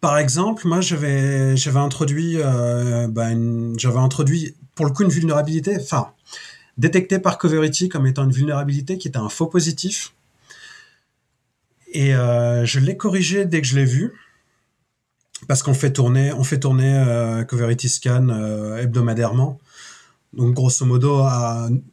[0.00, 3.28] par exemple, moi j'avais j'avais introduit euh, bah,
[3.76, 6.12] j'avais introduit pour le coup une vulnérabilité, enfin
[6.76, 10.14] détectée par Coverity comme étant une vulnérabilité qui était un faux positif.
[11.92, 14.12] Et je l'ai corrigé dès que je l'ai vu
[15.46, 19.60] parce qu'on fait tourner, on fait tourner euh, Coverity Scan euh, hebdomadairement.
[20.32, 21.24] Donc grosso modo,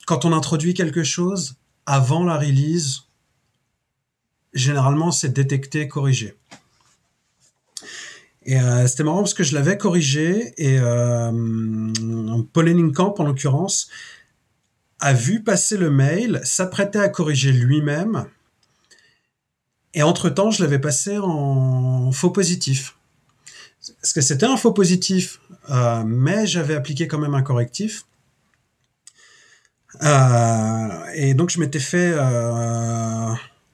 [0.05, 3.03] quand on introduit quelque chose avant la release,
[4.55, 6.35] généralement c'est détecté, corrigé.
[8.43, 11.31] Et euh, c'était marrant parce que je l'avais corrigé et euh,
[12.53, 13.89] Paul Camp en l'occurrence
[14.99, 18.25] a vu passer le mail, s'apprêtait à corriger lui-même.
[19.93, 22.97] Et entre-temps, je l'avais passé en faux positif.
[24.01, 25.39] Parce que c'était un faux positif,
[25.69, 28.05] euh, mais j'avais appliqué quand même un correctif.
[30.03, 32.13] Euh, et donc je m'étais fait,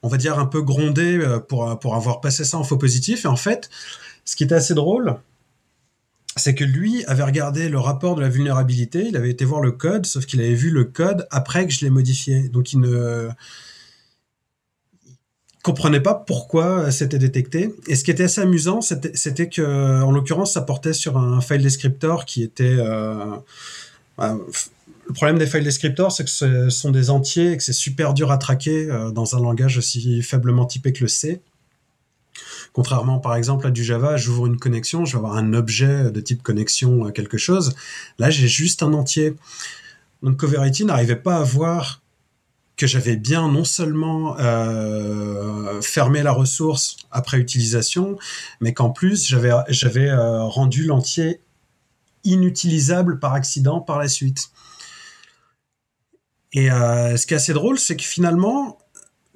[0.03, 3.25] on va dire, un peu gronder pour, pour avoir passé ça en faux positif.
[3.25, 3.69] Et en fait,
[4.25, 5.17] ce qui était assez drôle,
[6.37, 9.71] c'est que lui avait regardé le rapport de la vulnérabilité, il avait été voir le
[9.71, 12.47] code, sauf qu'il avait vu le code après que je l'ai modifié.
[12.49, 13.29] Donc il ne
[15.61, 17.75] comprenait pas pourquoi c'était détecté.
[17.87, 21.61] Et ce qui était assez amusant, c'était que, en l'occurrence, ça portait sur un file
[21.61, 22.77] descriptor qui était.
[22.79, 23.35] Euh,
[24.19, 24.35] euh,
[25.11, 28.13] le problème des file descriptors, c'est que ce sont des entiers et que c'est super
[28.13, 31.41] dur à traquer euh, dans un langage aussi faiblement typé que le C.
[32.71, 36.21] Contrairement, par exemple, à du Java, j'ouvre une connexion, je vais avoir un objet de
[36.21, 37.75] type connexion à quelque chose.
[38.19, 39.35] Là, j'ai juste un entier.
[40.23, 42.01] Donc, Coverity n'arrivait pas à voir
[42.77, 48.17] que j'avais bien non seulement euh, fermé la ressource après utilisation,
[48.61, 51.41] mais qu'en plus j'avais euh, rendu l'entier
[52.23, 54.51] inutilisable par accident par la suite.
[56.53, 58.77] Et euh, ce qui est assez drôle, c'est que finalement,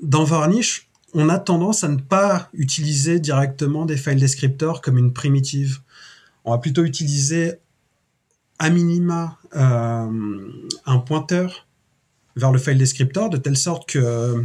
[0.02, 5.14] dans Varnish, on a tendance à ne pas utiliser directement des file descriptors comme une
[5.14, 5.80] primitive.
[6.44, 7.54] On va plutôt utiliser
[8.60, 11.66] à minima un pointeur
[12.36, 14.44] vers le file descriptor de telle sorte que euh,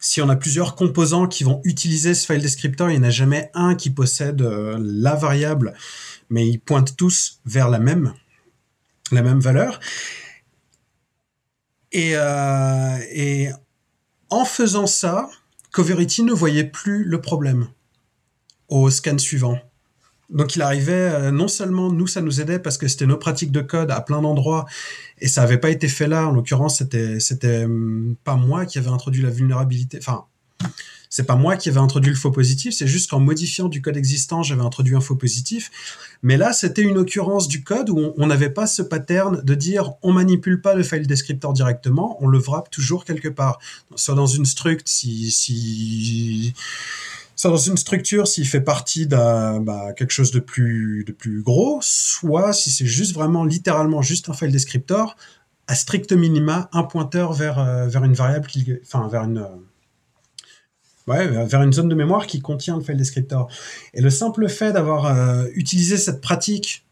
[0.00, 3.10] si on a plusieurs composants qui vont utiliser ce file descriptor, il n'y en a
[3.10, 5.74] jamais un qui possède euh, la variable,
[6.28, 8.12] mais ils pointent tous vers la même,
[9.12, 9.78] la même valeur.
[11.92, 13.48] Et, euh, et
[14.30, 15.28] en faisant ça,
[15.70, 17.68] Coverity ne voyait plus le problème
[18.68, 19.58] au scan suivant.
[20.30, 23.52] Donc il arrivait, euh, non seulement nous, ça nous aidait parce que c'était nos pratiques
[23.52, 24.64] de code à plein d'endroits
[25.20, 26.26] et ça n'avait pas été fait là.
[26.26, 29.98] En l'occurrence, c'était c'était hum, pas moi qui avait introduit la vulnérabilité.
[29.98, 30.24] Enfin,
[31.12, 32.72] c'est pas moi qui avait introduit le faux positif.
[32.72, 35.70] C'est juste qu'en modifiant du code existant, j'avais introduit un faux positif.
[36.22, 39.92] Mais là, c'était une occurrence du code où on n'avait pas ce pattern de dire
[40.00, 43.58] on manipule pas le file descriptor directement, on le wrap toujours quelque part,
[43.94, 46.54] soit dans une struct si si
[47.36, 51.42] soit dans une structure s'il fait partie d'un bah, quelque chose de plus de plus
[51.42, 55.14] gros, soit si c'est juste vraiment littéralement juste un file descriptor
[55.66, 59.46] à strict minima un pointeur vers euh, vers une variable qui enfin vers une
[61.06, 63.48] vers une zone de mémoire qui contient le file descriptor.
[63.94, 66.84] Et le simple fait d'avoir euh, utilisé cette pratique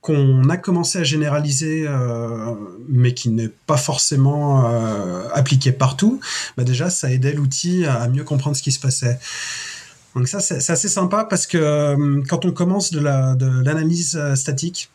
[0.00, 2.54] qu'on a commencé à généraliser, euh,
[2.88, 6.18] mais qui n'est pas forcément euh, appliqué partout,
[6.56, 9.18] bah déjà, ça aidait l'outil à mieux comprendre ce qui se passait.
[10.16, 14.90] Donc ça, c'est assez sympa parce que quand on commence de l'analyse statique,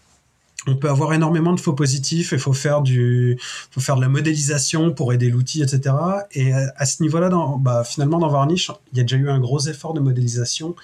[0.67, 3.39] on peut avoir énormément de faux positifs et faut faire du,
[3.71, 5.95] faut faire de la modélisation pour aider l'outil, etc.
[6.34, 9.62] Et à, ce niveau-là, bah, finalement, dans Varnish, il y a déjà eu un gros
[9.62, 10.75] effort de modélisation.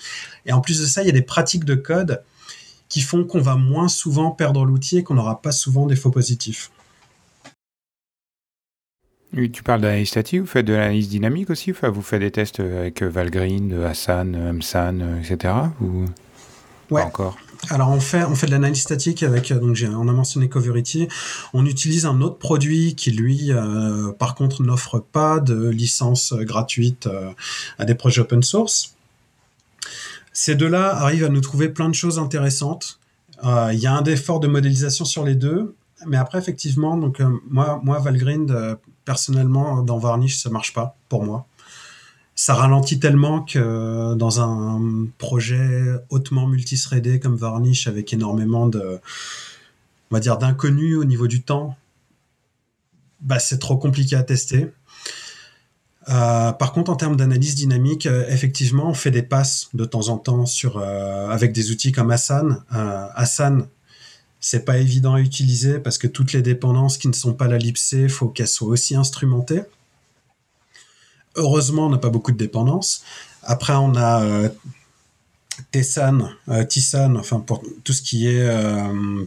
[0.45, 2.23] Et en plus de ça, il y a des pratiques de code
[2.87, 6.11] qui font qu'on va moins souvent perdre l'outil et qu'on n'aura pas souvent des faux
[6.11, 6.71] positifs.
[9.35, 12.29] Oui, tu parles d'analyse statique, vous faites de l'analyse dynamique aussi enfin, Vous faites des
[12.29, 15.55] tests avec Valgrind, Hassan, Msan, etc.
[15.81, 16.05] Ou
[16.91, 17.01] ouais.
[17.01, 17.35] encore?
[17.69, 21.07] Alors on fait on fait de l'analyse statique avec donc on a mentionné Coverity.
[21.53, 27.07] On utilise un autre produit qui lui euh, par contre n'offre pas de licence gratuite
[27.07, 27.31] euh,
[27.79, 28.95] à des projets open source.
[30.33, 32.99] Ces deux-là arrivent à nous trouver plein de choses intéressantes.
[33.45, 35.75] Euh, il y a un effort de modélisation sur les deux,
[36.07, 41.23] mais après effectivement, donc euh, moi, Valgrind, euh, personnellement dans Varnish, ça marche pas pour
[41.23, 41.45] moi.
[42.35, 48.99] Ça ralentit tellement que dans un projet hautement multithreadé comme Varnish, avec énormément de,
[50.09, 51.75] on d'inconnus au niveau du temps,
[53.21, 54.71] bah, c'est trop compliqué à tester.
[56.09, 60.09] Euh, par contre, en termes d'analyse dynamique, euh, effectivement, on fait des passes de temps
[60.09, 60.43] en temps
[60.75, 62.63] euh, avec des outils comme Asana.
[63.15, 63.65] Asana,
[64.39, 67.57] c'est pas évident à utiliser parce que toutes les dépendances qui ne sont pas la
[67.57, 69.61] libc, faut qu'elles soient aussi instrumentées.
[71.35, 73.03] Heureusement, on n'a pas beaucoup de dépendances.
[73.43, 74.49] Après, on a
[75.71, 76.29] Tessan,
[76.69, 78.47] Tissan, enfin pour tout ce qui est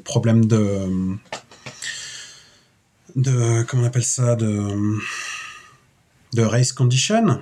[0.04, 1.16] problème de
[3.14, 4.98] de comment on appelle ça de
[6.34, 7.40] de race condition,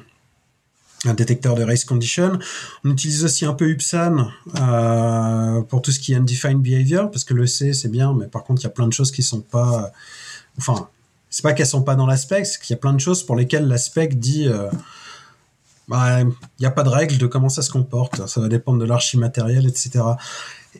[1.04, 2.38] un détecteur de race condition.
[2.84, 4.28] On utilise aussi un peu UPSAN
[4.60, 8.26] euh, pour tout ce qui est undefined behavior, parce que le C c'est bien, mais
[8.26, 9.92] par contre il y a plein de choses qui sont pas,
[10.58, 10.88] enfin
[11.34, 13.34] c'est pas qu'elles sont pas dans l'aspect, c'est qu'il y a plein de choses pour
[13.34, 14.70] lesquelles l'aspect dit euh,
[15.88, 16.28] bah, il
[16.60, 19.66] n'y a pas de règle de comment ça se comporte, ça va dépendre de l'archimatériel,
[19.66, 20.04] etc.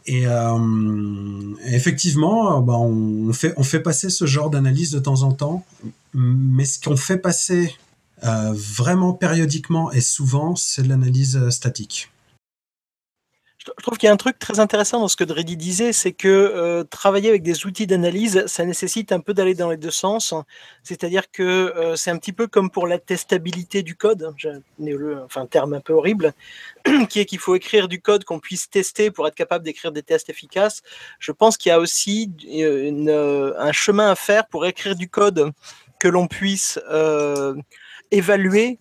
[0.07, 5.33] Et euh, effectivement, bah, on, fait, on fait passer ce genre d'analyse de temps en
[5.33, 5.65] temps,
[6.15, 7.75] mais ce qu'on fait passer
[8.23, 12.13] euh, vraiment périodiquement et souvent, c'est l'analyse statique.
[13.67, 16.13] Je trouve qu'il y a un truc très intéressant dans ce que Dredi disait, c'est
[16.13, 19.91] que euh, travailler avec des outils d'analyse, ça nécessite un peu d'aller dans les deux
[19.91, 20.35] sens.
[20.83, 24.51] C'est-à-dire que c'est un petit peu comme pour la testabilité du code, j'ai
[25.25, 26.35] enfin, un terme un peu horrible,
[27.09, 30.03] qui est qu'il faut écrire du code qu'on puisse tester pour être capable d'écrire des
[30.03, 30.83] tests efficaces.
[31.19, 32.31] Je pense qu'il y a aussi
[33.59, 35.53] un chemin à faire pour écrire du code
[35.99, 36.79] que l'on puisse
[38.11, 38.79] évaluer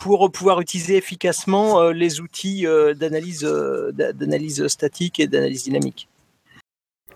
[0.00, 6.08] pour pouvoir utiliser efficacement euh, les outils euh, d'analyse euh, d'analyse statique et d'analyse dynamique.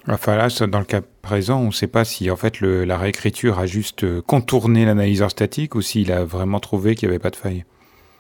[0.07, 3.59] Enfin là, dans le cas présent, on ne sait pas si en fait la réécriture
[3.59, 7.37] a juste contourné l'analyseur statique ou s'il a vraiment trouvé qu'il n'y avait pas de
[7.37, 7.65] faille.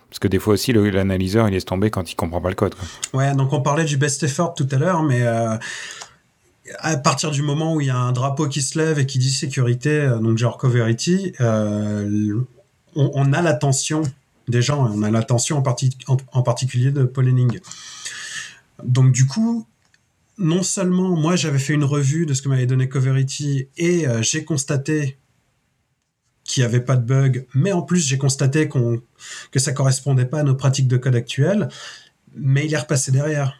[0.08, 2.74] Parce que des fois aussi, l'analyseur, il laisse tomber quand il comprend pas le code.
[3.12, 7.74] Ouais, donc on parlait du best effort tout à l'heure, mais à partir du moment
[7.74, 10.56] où il y a un drapeau qui se lève et qui dit sécurité, donc genre
[10.56, 11.34] Coverity,
[12.96, 14.02] on, a l'attention
[14.48, 15.62] des gens, on a l'attention
[16.32, 17.60] en, particulier de Paul Henning.
[18.82, 19.66] Donc du coup,
[20.38, 24.22] non seulement moi j'avais fait une revue de ce que m'avait donné Coverity et euh,
[24.22, 25.18] j'ai constaté
[26.42, 30.40] qu'il n'y avait pas de bug, mais en plus j'ai constaté que ça correspondait pas
[30.40, 31.68] à nos pratiques de code actuelles,
[32.34, 33.58] mais il est repassé derrière.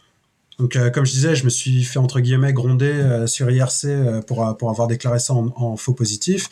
[0.59, 3.87] Donc, euh, comme je disais, je me suis fait entre guillemets gronder euh, sur IRC
[3.87, 6.49] euh, pour, avoir déclaré ça en, faux positif.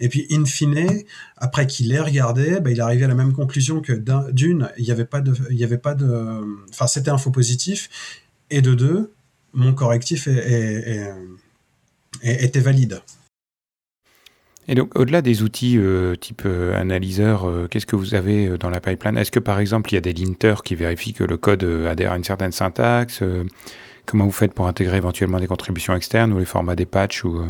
[0.00, 1.02] Et puis, in fine,
[1.36, 3.92] après qu'il ait regardé, bah, il est arrivé à la même conclusion que
[4.30, 7.30] d'une, il n'y avait pas de, il y avait pas de, enfin, c'était un faux
[7.30, 7.88] positif,
[8.50, 9.12] et de deux,
[9.54, 10.28] mon correctif
[12.22, 13.00] était valide.
[14.68, 18.68] Et donc, au-delà des outils euh, type euh, analyseur, euh, qu'est-ce que vous avez dans
[18.68, 19.16] la pipeline?
[19.16, 22.12] Est-ce que, par exemple, il y a des linters qui vérifient que le code adhère
[22.12, 23.22] à une certaine syntaxe
[24.04, 27.46] Comment vous faites pour intégrer éventuellement des contributions externes ou les formats des patchs ou,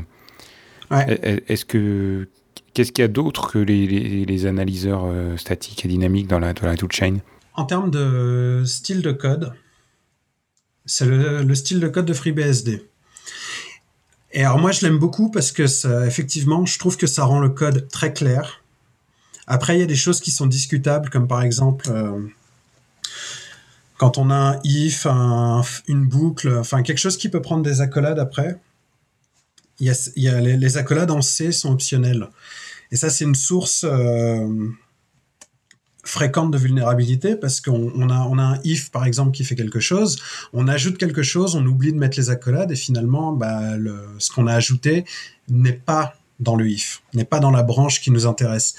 [0.90, 2.28] Est-ce que
[2.74, 6.76] qu'est-ce qu'il y a d'autre que les, analyseurs statiques et dynamiques dans la, dans la
[6.76, 7.18] toolchain?
[7.54, 9.52] En termes de style de code,
[10.84, 12.88] c'est le, le, style de code de FreeBSD.
[14.32, 17.48] Et alors moi je l'aime beaucoup parce que effectivement je trouve que ça rend le
[17.48, 18.62] code très clair.
[19.46, 22.20] Après il y a des choses qui sont discutables comme par exemple euh,
[23.96, 25.06] quand on a un if,
[25.88, 28.60] une boucle, enfin quelque chose qui peut prendre des accolades après.
[29.80, 32.28] Il y a les, accolades en C sont optionnelles.
[32.90, 34.46] Et ça c'est une source euh,
[36.04, 39.80] fréquente de vulnérabilité parce qu'on a, on a un if par exemple qui fait quelque
[39.80, 40.18] chose,
[40.52, 44.30] on ajoute quelque chose, on oublie de mettre les accolades et finalement bah, le, ce
[44.30, 45.04] qu'on a ajouté
[45.48, 48.74] n'est pas dans le if, n'est pas dans la branche qui nous intéresse.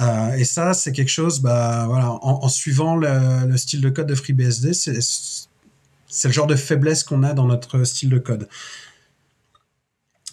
[0.00, 4.06] Euh, et ça, c'est quelque chose, bah, voilà, en, suivant le, le, style de code
[4.06, 8.48] de FreeBSD, c'est le genre de faiblesse qu'on a dans notre style de code.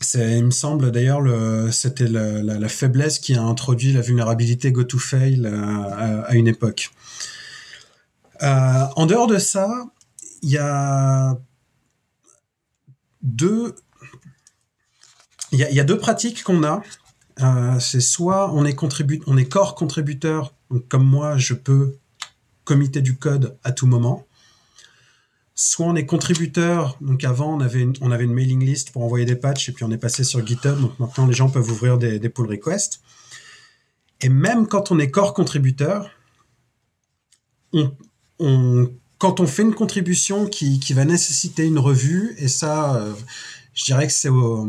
[0.02, 1.22] C'est, il me semble d'ailleurs,
[1.74, 6.92] c'était la, faiblesse qui a introduit la vulnérabilité go-to-fail à, à, à, une époque.
[8.42, 9.70] Euh, en dehors de ça,
[10.42, 11.38] il y a
[13.22, 13.76] deux,
[15.52, 16.82] il y a, deux pratiques qu'on a.
[17.42, 18.78] Euh, c'est soit on est,
[19.28, 21.98] on est core contributeur, donc comme moi, je peux
[22.64, 24.26] committer du code à tout moment
[25.60, 26.98] soit on est contributeur.
[27.02, 29.72] Donc avant, on avait, une, on avait une mailing list pour envoyer des patchs et
[29.74, 30.80] puis on est passé sur GitHub.
[30.80, 33.02] Donc maintenant, les gens peuvent ouvrir des, pull requests.
[34.22, 36.12] Et même quand on est core contributeur,
[37.74, 43.14] on, quand on fait une contribution qui, qui, va nécessiter une revue, et ça, euh,
[43.74, 44.66] je dirais que c'est au...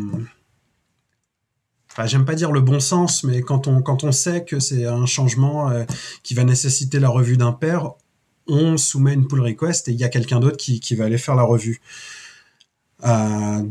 [1.92, 4.86] Enfin, j'aime pas dire le bon sens, mais quand on, quand on sait que c'est
[4.86, 5.84] un changement euh,
[6.24, 7.92] qui va nécessiter la revue d'un pair,
[8.50, 11.36] on soumet une pull request et il y a quelqu'un d'autre qui, va aller faire
[11.36, 11.80] la revue.
[13.04, 13.62] Euh,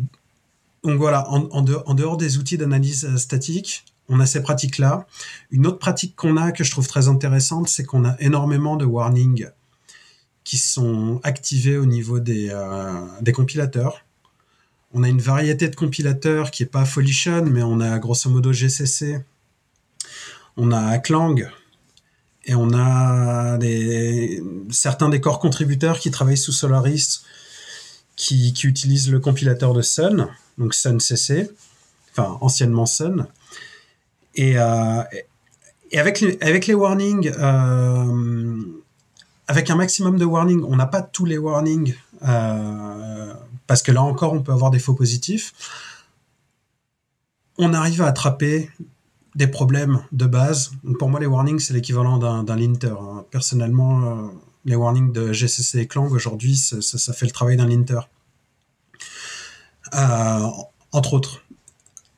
[0.83, 5.05] donc voilà, en, dehors, des outils d'analyse euh, statique, on a ces pratiques-là.
[5.51, 8.85] Une autre pratique qu'on a que je trouve très intéressante, c'est qu'on a énormément de
[8.85, 9.49] warnings
[10.43, 14.03] qui sont activés au niveau des, euh, compilateurs.
[14.93, 18.51] On a une variété de compilateurs qui est pas Folition, mais on a grosso modo
[18.51, 19.19] GCC,
[20.57, 21.35] on a Clang,
[22.45, 23.59] et on a
[24.69, 27.21] certains des corps contributeurs qui travaillent sous Solaris
[28.19, 30.27] qui, qui utilisent le compilateur de Sun,
[30.57, 31.49] donc Sun CC,
[32.11, 33.27] enfin anciennement Sun.
[34.35, 35.03] Et, euh,
[35.91, 38.57] et avec, les, avec les warnings, euh,
[39.47, 41.95] avec un maximum de warnings, on n'a pas tous les warnings,
[42.27, 43.33] euh,
[43.67, 45.53] parce que là encore, on peut avoir des faux positifs.
[47.57, 48.69] On arrive à attraper
[49.39, 50.71] des problèmes de base.
[50.99, 52.89] Pour moi, les warnings, c'est l'équivalent d'un linter.
[52.89, 53.25] Hein.
[53.31, 54.27] Personnellement, euh,
[54.65, 58.01] les warnings de GCC et Clang, aujourd'hui, ça, fait le travail d'un linter.
[59.95, 60.45] Euh,
[60.91, 61.41] entre autres.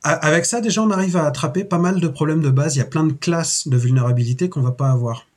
[0.03, 2.75] avec ça, déjà, on arrive à attraper pas mal de problèmes de base.
[2.75, 5.27] Il y a plein de classes de vulnérabilité qu'on va pas avoir.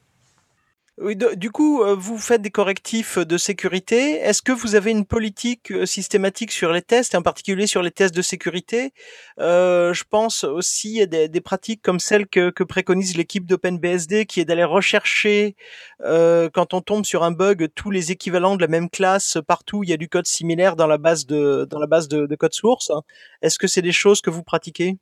[1.04, 4.12] Oui, du coup, euh, vous faites des correctifs de sécurité.
[4.12, 7.90] Est-ce que vous avez une politique euh, systématique sur les tests, en particulier sur les
[7.90, 8.94] tests de sécurité?
[9.38, 14.24] Euh, Je pense aussi à des, des, pratiques comme celles que, que préconise l'équipe d'OpenBSD,
[14.24, 15.56] qui est d'aller rechercher,
[16.06, 19.84] euh, quand on tombe sur un bug, tous les équivalents de la même classe partout.
[19.84, 22.34] Il y a du code similaire dans la base de, dans la base de, de
[22.34, 22.90] code source.
[23.42, 24.96] Est-ce que c'est des choses que vous pratiquez?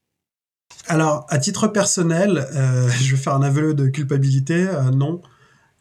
[0.88, 4.66] Alors, à titre personnel, euh, je vais faire un aveu de culpabilité.
[4.68, 5.22] Euh, non,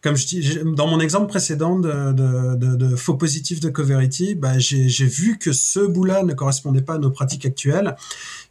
[0.02, 5.38] comme je dis, dans mon exemple précédent de, faux positifs de Coverity, bah, j'ai vu
[5.38, 7.96] que ce bout-là ne correspondait pas à nos pratiques actuelles.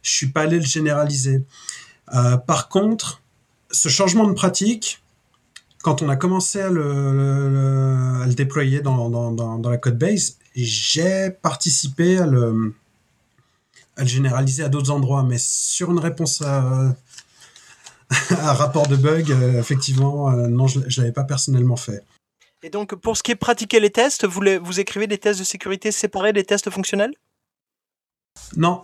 [0.01, 1.43] Je suis pas allé le généraliser.
[2.13, 3.21] Euh, par contre,
[3.69, 5.03] ce changement de pratique,
[5.83, 12.73] quand on a commencé à le, déployer dans, la code base, j'ai participé à le
[13.97, 15.23] généraliser à d'autres endroits.
[15.23, 16.95] Mais sur une réponse à,
[18.31, 22.03] un rapport de bug, euh, effectivement, euh, non, je ne l'avais pas personnellement fait.
[22.63, 25.39] Et donc, pour ce qui est pratiquer les tests, vous, les, vous écrivez des tests
[25.39, 27.13] de sécurité séparés des tests fonctionnels?
[28.55, 28.81] Non.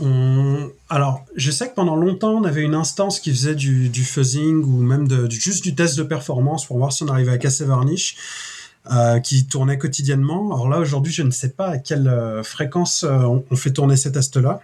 [0.00, 0.70] On...
[0.90, 4.62] Alors, je sais que pendant longtemps, on avait une instance qui faisait du, du fuzzing
[4.64, 7.64] ou même de, juste du test de performance pour voir si on arrivait à casser
[7.64, 8.16] Varnish,
[8.92, 10.52] euh, qui tournait quotidiennement.
[10.52, 14.12] Alors là, aujourd'hui, je ne sais pas à quelle fréquence on, on fait tourner ces
[14.12, 14.60] tests-là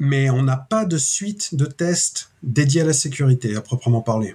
[0.00, 4.34] mais on n'a pas de suite de tests dédiés à la sécurité, à proprement parler.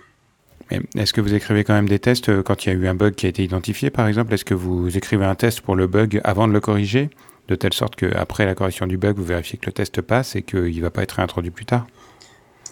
[0.95, 2.95] Est-ce que vous écrivez quand même des tests euh, quand il y a eu un
[2.95, 4.33] bug qui a été identifié, par exemple?
[4.33, 7.09] Est-ce que vous écrivez un test pour le bug avant de le corriger,
[7.47, 10.41] de telle sorte qu'après la correction du bug, vous vérifiez que le test passe et
[10.41, 11.85] qu'il ne va pas être réintroduit plus tard?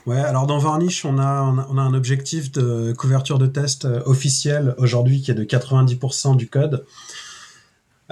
[0.06, 4.02] Ouais, alors dans Varnish, on a, on a un objectif de couverture de test euh,
[4.06, 6.86] officiel aujourd'hui qui est de 90% du code.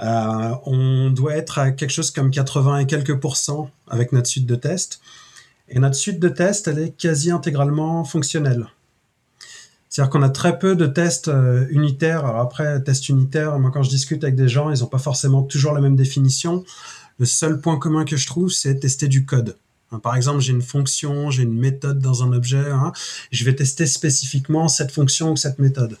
[0.00, 4.46] Euh, on doit être à quelque chose comme 80 et quelques pourcents avec notre suite
[4.46, 5.00] de test.
[5.68, 8.66] Et notre suite de test, elle est quasi intégralement fonctionnelle.
[9.88, 12.24] C'est-à-dire qu'on a très peu de tests euh, unitaires.
[12.24, 15.42] Alors après, test unitaire, moi quand je discute avec des gens, ils n'ont pas forcément
[15.42, 16.64] toujours la même définition.
[17.18, 19.56] Le seul point commun que je trouve, c'est tester du code.
[19.92, 22.70] Hein, par exemple, j'ai une fonction, j'ai une méthode dans un objet.
[22.70, 22.92] Hein,
[23.30, 25.98] je vais tester spécifiquement cette fonction ou cette méthode.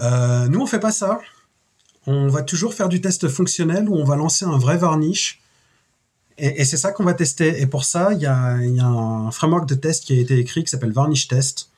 [0.00, 1.20] Euh, nous, on fait pas ça
[2.06, 5.40] on va toujours faire du test fonctionnel où on va lancer un vrai varnish.
[6.38, 7.60] Et, c'est ça qu'on va tester.
[7.60, 10.70] Et pour ça, il y a, un framework de test qui a été écrit qui
[10.70, 11.70] s'appelle Varnish Test,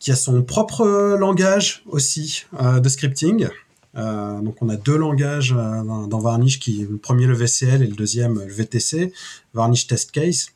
[0.00, 3.48] qui a son propre langage aussi de scripting.
[3.94, 7.94] donc on a deux langages dans, dans, Varnish, qui le premier le VCL et le
[7.94, 9.12] deuxième le VTC,
[9.54, 10.48] Varnish Test Case.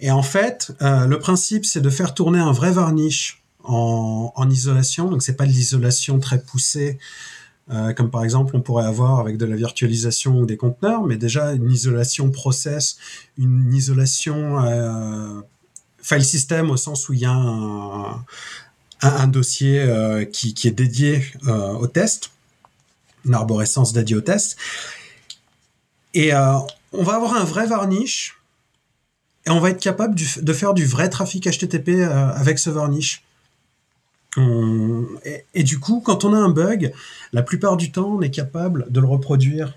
[0.00, 5.08] Et en fait, le principe c'est de faire tourner un vrai Varnish en, en isolation.
[5.10, 6.98] Donc c'est pas de l'isolation très poussée
[7.70, 11.16] euh, comme par exemple on pourrait avoir avec de la virtualisation ou des conteneurs, mais
[11.16, 12.96] déjà une isolation process,
[13.36, 15.40] une isolation euh,
[16.02, 17.32] file system au sens où il y a
[19.02, 22.30] un, dossier euh, qui, est dédié euh, au test,
[23.26, 24.56] une arborescence dédiée au test.
[26.14, 28.38] Et on va avoir un vrai varnish
[29.46, 33.22] et on va être capable de faire du vrai trafic HTTP avec ce varnish.
[34.36, 36.92] Et, du coup, quand on a un bug,
[37.32, 39.74] la plupart du temps, on est capable de le reproduire.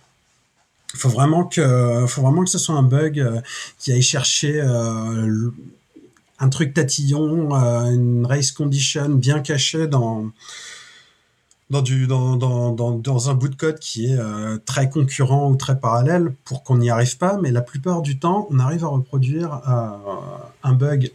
[0.94, 3.40] Il faut vraiment que, faut vraiment que ce soit un bug euh,
[3.80, 5.50] qui aille chercher euh,
[6.40, 10.32] un truc tatillon, euh, une race condition bien cachée dans
[11.70, 14.20] dans, un bout de code qui est
[14.66, 18.46] très concurrent ou très parallèle pour qu'on n'y arrive pas, mais la plupart du temps,
[18.52, 19.62] on arrive à reproduire
[20.64, 21.14] un bug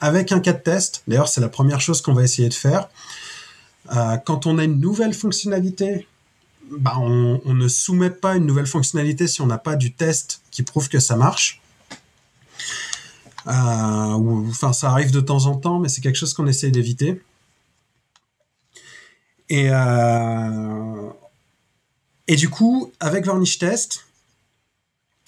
[0.00, 1.02] avec un cas de test.
[1.08, 2.88] D'ailleurs, c'est la première chose qu'on va essayer de faire.
[3.94, 6.06] Euh, quand on a une nouvelle fonctionnalité,
[6.70, 10.62] bah, on, ne soumet pas une nouvelle fonctionnalité si on n'a pas du test qui
[10.62, 11.62] prouve que ça marche.
[13.46, 13.50] Euh,
[14.48, 17.22] enfin, ça arrive de temps en temps, mais c'est quelque chose qu'on essaie d'éviter.
[19.48, 21.10] Et, euh,
[22.28, 24.07] du coup, avec Varnish Test,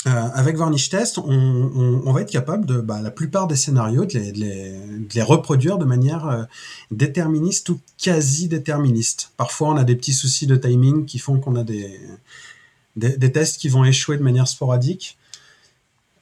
[0.07, 3.57] euh, avec Varnish Test, on, on, on, va être capable de bah, la plupart des
[3.57, 6.45] scénarios de les, de les, de les reproduire de manière euh,
[6.91, 9.33] déterministe ou quasi déterministe.
[9.37, 12.01] Parfois, on a des petits soucis de timing qui font qu'on a des,
[12.97, 15.19] des, des, tests qui vont échouer de manière sporadique.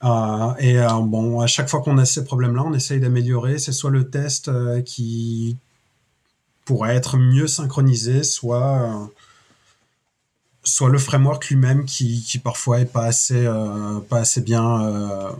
[0.03, 3.59] Euh, et euh, bon, à chaque fois qu'on a ces problèmes-là, on essaye d'améliorer.
[3.59, 5.57] C'est soit le test euh, qui
[6.65, 9.09] pourrait être mieux synchronisé, soit
[10.63, 15.31] soit le framework lui-même qui, qui, parfois est pas assez euh, pas assez bien euh,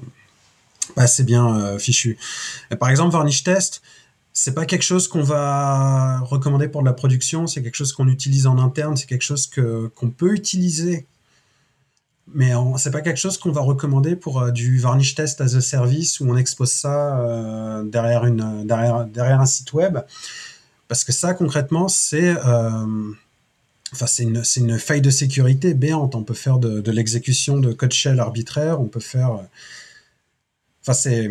[0.96, 2.18] pas assez bien euh, fichu.
[2.80, 3.82] Par exemple Varnish Test,
[4.34, 8.08] c'est pas quelque chose qu'on va recommander pour de la production, c'est quelque chose qu'on
[8.08, 11.06] utilise en interne, c'est quelque chose que qu'on peut utiliser
[12.32, 16.20] mais c'est pas quelque chose qu'on va recommander pour du varnish test as a service
[16.20, 19.98] où on expose ça derrière une derrière derrière un site web
[20.88, 22.36] parce que ça concrètement c'est
[23.94, 26.16] C'est une, faille de sécurité béante.
[26.16, 29.34] On peut faire de, l'exécution de code shell arbitraire, on peut faire.
[29.34, 29.44] Euh,
[30.82, 31.30] enfin, c'est.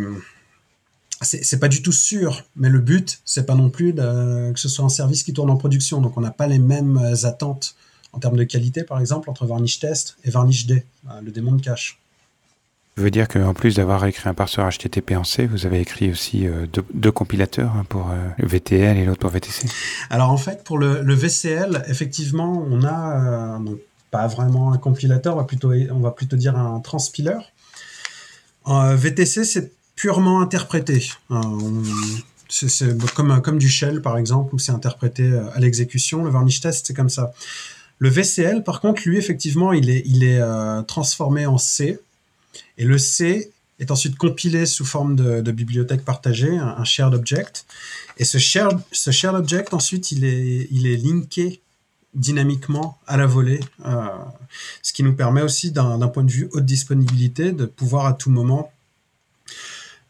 [1.20, 4.84] C'est pas du tout sûr, mais le but, c'est pas non plus que ce soit
[4.84, 6.00] un service qui tourne en production.
[6.00, 7.74] Donc, on n'a pas les mêmes attentes
[8.12, 11.52] en termes de qualité, par exemple, entre Varnish Test et Varnish D, euh, le démon
[11.52, 12.00] de cache.
[12.98, 16.48] Veut dire qu'en plus d'avoir écrit un parseur HTTP en C, vous avez écrit aussi
[16.48, 19.68] euh, deux, compilateurs hein, pour euh, VTL et l'autre pour VTC
[20.10, 23.76] Alors en fait, pour le, VCL, effectivement, on a euh,
[24.10, 27.38] pas vraiment un compilateur, on va plutôt, on va plutôt dire un transpiler.
[28.66, 31.08] VTC, c'est purement interprété.
[32.48, 36.24] c'est comme, comme du shell, par exemple, où c'est interprété à l'exécution.
[36.24, 37.32] Le varnish test, c'est comme ça.
[37.98, 40.42] Le VCL, par contre, lui, effectivement, il est, il est
[40.86, 42.00] transformé en C.
[42.76, 47.66] Et le C est ensuite compilé sous forme de, bibliothèque partagée, un, shared object.
[48.16, 51.60] Et ce shared, ce shared object, ensuite, il est, il est linké
[52.14, 54.06] dynamiquement à la volée, euh,
[54.82, 58.30] ce qui nous permet aussi, d'un point de vue haute disponibilité, de pouvoir à tout
[58.30, 58.72] moment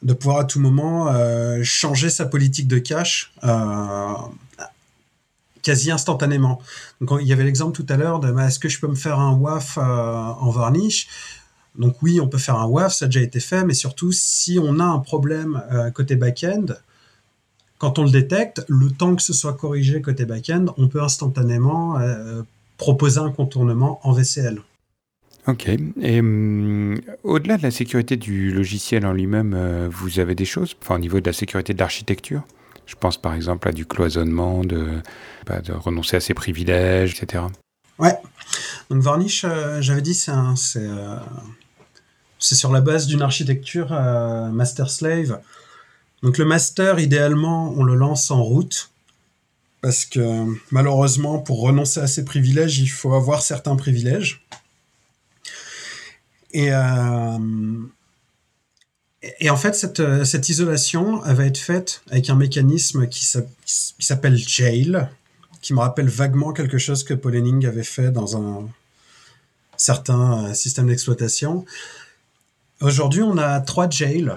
[0.03, 4.15] de pouvoir à tout moment euh, changer sa politique de cache euh,
[5.61, 6.63] quasi instantanément.
[7.01, 9.19] Donc il y avait l'exemple tout à l'heure de est-ce que je peux me faire
[9.19, 11.09] un WAF en varnish?
[11.77, 14.59] Donc oui, on peut faire un WAF, ça a déjà été fait, mais surtout si
[14.63, 16.67] on a un problème euh, côté back-end,
[17.79, 21.99] quand on le détecte, le temps que ce soit corrigé côté back-end, on peut instantanément
[21.99, 22.43] euh,
[22.77, 24.61] proposer un contournement en VCL.
[25.47, 25.69] Ok.
[26.01, 30.77] Et hum, au-delà de la sécurité du logiciel en lui-même, euh, vous avez des choses,
[30.83, 32.43] enfin au niveau de la sécurité de l'architecture?
[32.87, 34.87] Je pense par exemple à du cloisonnement, de,
[35.47, 37.45] bah, de renoncer à ses privilèges, etc.
[37.99, 38.17] Ouais.
[38.91, 41.17] Donc Varnish, euh, j'avais dit, c'est euh,
[42.39, 45.41] c'est sur la base d'une architecture euh, master-slave.
[46.23, 48.91] Donc le master, idéalement, on le lance en route.
[49.81, 54.45] Parce que malheureusement, pour renoncer à ses privilèges, il faut avoir certains privilèges.
[56.53, 57.39] Et, en
[59.57, 65.09] fait, cette, isolation, va être faite avec un mécanisme qui s'appelle jail,
[65.61, 68.69] qui me rappelle vaguement quelque chose que Paul Henning avait fait dans un
[69.79, 71.65] certain euh, système d'exploitation.
[72.81, 74.33] Aujourd'hui, on a trois jails.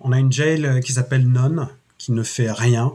[0.00, 2.92] On a une jail euh, qui s'appelle non, qui ne fait rien.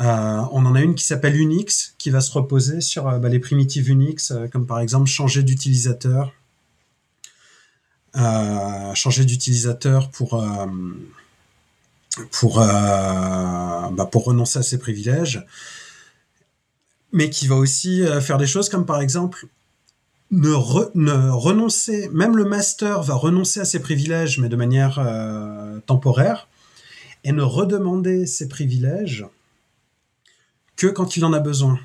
[0.00, 3.38] Euh, on en a une qui s'appelle Unix, qui va se reposer sur bah, les
[3.38, 6.32] primitives Unix, comme par exemple changer d'utilisateur,
[8.94, 10.44] changer d'utilisateur pour
[12.52, 15.46] bah, pour renoncer à ses privilèges,
[17.14, 19.48] mais qui va aussi faire des choses comme par exemple
[20.30, 26.48] ne, renoncer, même le master va renoncer à ses privilèges, mais de manière euh, temporaire,
[27.24, 29.26] et ne redemander ses privilèges
[30.76, 31.78] que quand il en a besoin.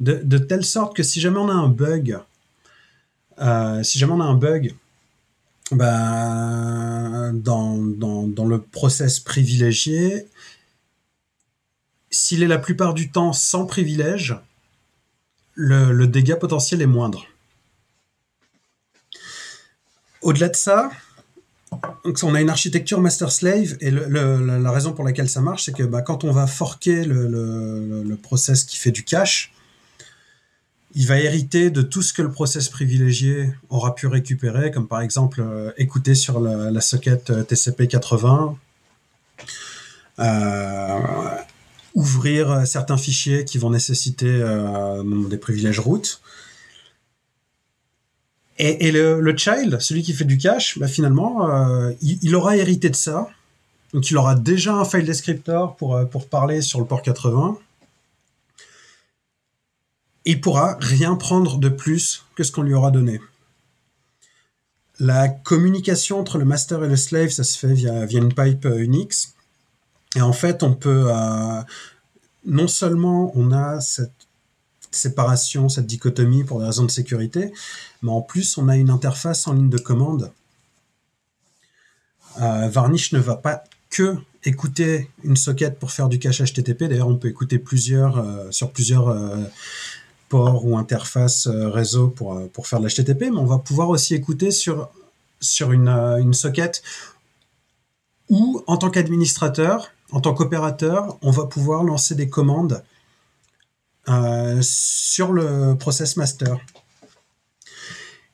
[0.00, 2.18] De, telle sorte que si jamais on a un bug,
[3.38, 4.74] euh, si jamais on a un bug
[5.72, 10.26] bah, dans, dans, le process privilégié,
[12.10, 14.36] s'il est la plupart du temps sans privilège,
[15.54, 17.26] le dégât potentiel est moindre.
[20.22, 20.90] Au-delà de ça,
[22.22, 26.02] on a une architecture master-slave et la, raison pour laquelle ça marche, c'est que bah,
[26.02, 29.52] quand on va forquer le, process qui fait du cache,
[30.94, 35.00] il va hériter de tout ce que le process privilégié aura pu récupérer, comme par
[35.00, 38.56] exemple euh, écouter sur la, socket euh, TCP80,
[40.18, 40.98] euh,
[41.94, 44.42] ouvrir certains fichiers qui vont nécessiter
[45.28, 46.20] des privilèges root,
[48.62, 52.94] et, le, child, celui qui fait du cache, bah finalement, euh, il, aura hérité de
[52.94, 53.30] ça.
[53.94, 57.56] Donc il aura déjà un file descriptor pour, euh, pour parler sur le port 80.
[60.26, 63.22] Et il pourra rien prendre de plus que ce qu'on lui aura donné.
[64.98, 68.66] La communication entre le master et le slave, ça se fait via, via une pipe
[68.66, 69.36] euh, Unix.
[70.16, 71.10] Et en fait, on peut...
[72.44, 74.26] non seulement on a cette
[74.90, 77.52] séparation, cette dichotomie pour des raisons de sécurité,
[78.02, 80.32] mais en plus on a une interface en ligne de commande.
[82.40, 86.84] Euh, Varnish ne va pas que écouter une socket pour faire du cache HTTP.
[86.84, 89.36] D'ailleurs, on peut écouter plusieurs euh, sur plusieurs euh,
[90.28, 94.52] ports ou interfaces réseau pour, pour faire de l'HTTP, mais on va pouvoir aussi écouter
[94.52, 94.88] sur,
[95.40, 96.82] sur une, une socket
[98.28, 102.82] où, en tant qu'administrateur, en tant qu'opérateur, on va pouvoir lancer des commandes
[104.08, 106.58] euh, sur le process master.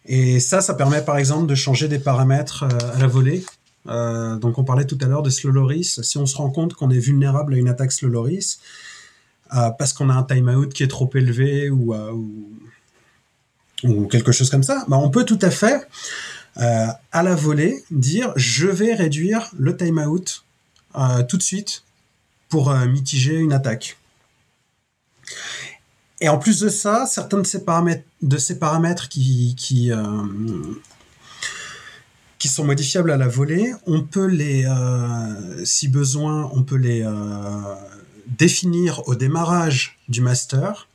[0.07, 3.45] Et ça, ça permet par exemple de changer des paramètres euh, à la volée.
[3.89, 6.01] Euh, donc on parlait tout à l'heure de slow loris.
[6.03, 8.27] Si on se rend compte qu'on est vulnérable à une attaque slow
[9.79, 11.95] parce qu'on a un timeout qui est trop élevé ou,
[13.85, 15.87] ou, quelque chose comme ça, bah on peut tout à fait
[16.57, 20.46] à la volée dire je vais réduire le timeout
[21.29, 21.83] tout de suite
[22.49, 23.97] pour mitiger une attaque.
[26.21, 29.09] Et en plus de ça, certains de ces paramètres,
[29.91, 30.81] euh,
[32.39, 37.03] qui sont modifiables à la volée, on peut les, euh, si besoin, on peut les
[37.03, 37.11] euh,
[38.27, 40.89] définir au démarrage du master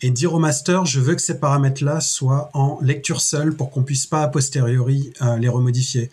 [0.00, 3.82] et dire au master, je veux que ces paramètres-là soient en lecture seule pour qu'on
[3.82, 6.10] puisse pas a posteriori les remodifier.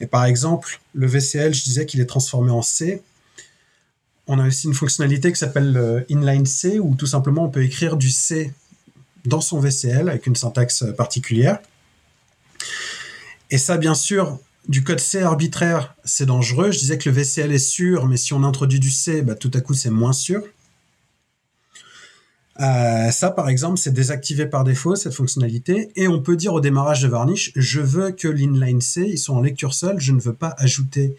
[0.00, 3.02] Et par exemple, le VCL, je disais qu'il est transformé en C
[4.28, 7.64] on a aussi une fonctionnalité qui s'appelle euh, inline C, où tout simplement on peut
[7.64, 8.52] écrire du C
[9.24, 11.58] dans son VCL avec une syntaxe particulière.
[13.50, 16.70] Et ça, bien sûr, du code C arbitraire, c'est dangereux.
[16.70, 19.50] Je disais que le VCL est sûr, mais si on introduit du C, bah, tout
[19.54, 20.42] à coup, c'est moins sûr.
[22.60, 25.90] Euh, ça, par exemple, c'est désactivé par défaut, cette fonctionnalité.
[25.96, 29.40] Et on peut dire au démarrage de Varnish, je veux que l'inline C, ils en
[29.40, 31.16] lecture seule, je ne veux pas ajouter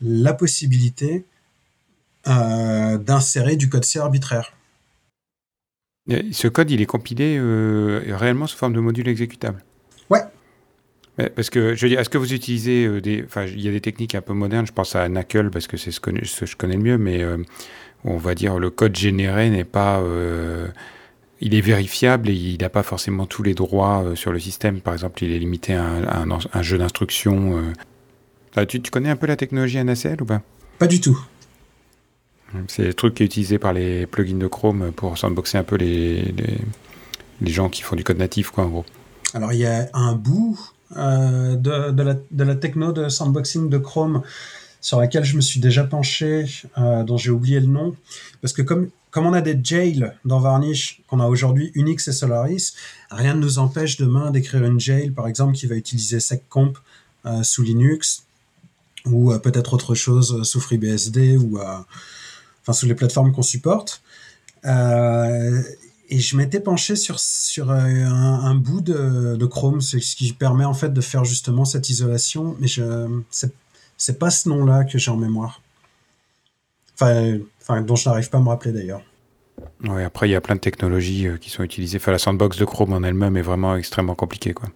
[0.00, 1.24] la possibilité
[2.26, 4.52] euh, d'insérer du code C arbitraire.
[6.08, 9.64] Ce code, il est compilé euh, réellement sous forme de module exécutable.
[11.34, 13.24] Parce que, je veux dire, est-ce que vous utilisez euh, des.
[13.24, 15.76] Enfin, il y a des techniques un peu modernes, je pense à Knuckle parce que
[15.76, 17.24] c'est ce que, je connais le mieux, mais
[18.04, 20.02] on va dire le code généré n'est pas.
[21.40, 24.80] il est vérifiable et il n'a pas forcément tous les droits sur le système.
[24.80, 27.62] Par exemple, il est limité à un, jeu d'instructions.
[28.68, 30.42] Tu, tu connais un peu la technologie NACL ou pas?
[30.78, 31.18] Pas du tout.
[32.68, 35.76] C'est le truc qui est utilisé par les plugins de Chrome pour sandboxer un peu
[35.76, 36.34] les,
[37.40, 38.84] les, gens qui font du code natif, quoi, en gros.
[39.34, 40.58] Alors, il y a un bout
[40.96, 44.22] euh, de, la, techno de sandboxing de Chrome
[44.80, 46.46] sur laquelle je me suis déjà penché,
[46.78, 47.96] euh, dont j'ai oublié le nom,
[48.40, 52.12] parce que comme, comme on a des jails dans Varnish, qu'on a aujourd'hui Unix et
[52.12, 52.74] Solaris,
[53.10, 56.74] rien ne nous empêche demain d'écrire une jail, par exemple, qui va utiliser seccomp
[57.24, 58.24] euh, sous Linux,
[59.06, 64.02] ou peut-être autre chose sous FreeBSD, ou enfin sous les plateformes qu'on supporte.
[66.06, 70.32] Euh, et je m'étais penché sur, sur euh, un, bout de, de Chrome, ce qui
[70.32, 73.08] permet en fait de faire justement cette isolation, mais je
[73.98, 75.62] c'est pas ce nom-là que j'ai en mémoire.
[77.00, 79.02] enfin, dont je n'arrive pas à me rappeler d'ailleurs.
[79.84, 81.96] Ouais, après, il y a plein de technologies qui sont utilisées.
[81.96, 84.52] Enfin, la sandbox de Chrome en elle-même est vraiment extrêmement compliquée.
[84.52, 84.68] Quoi.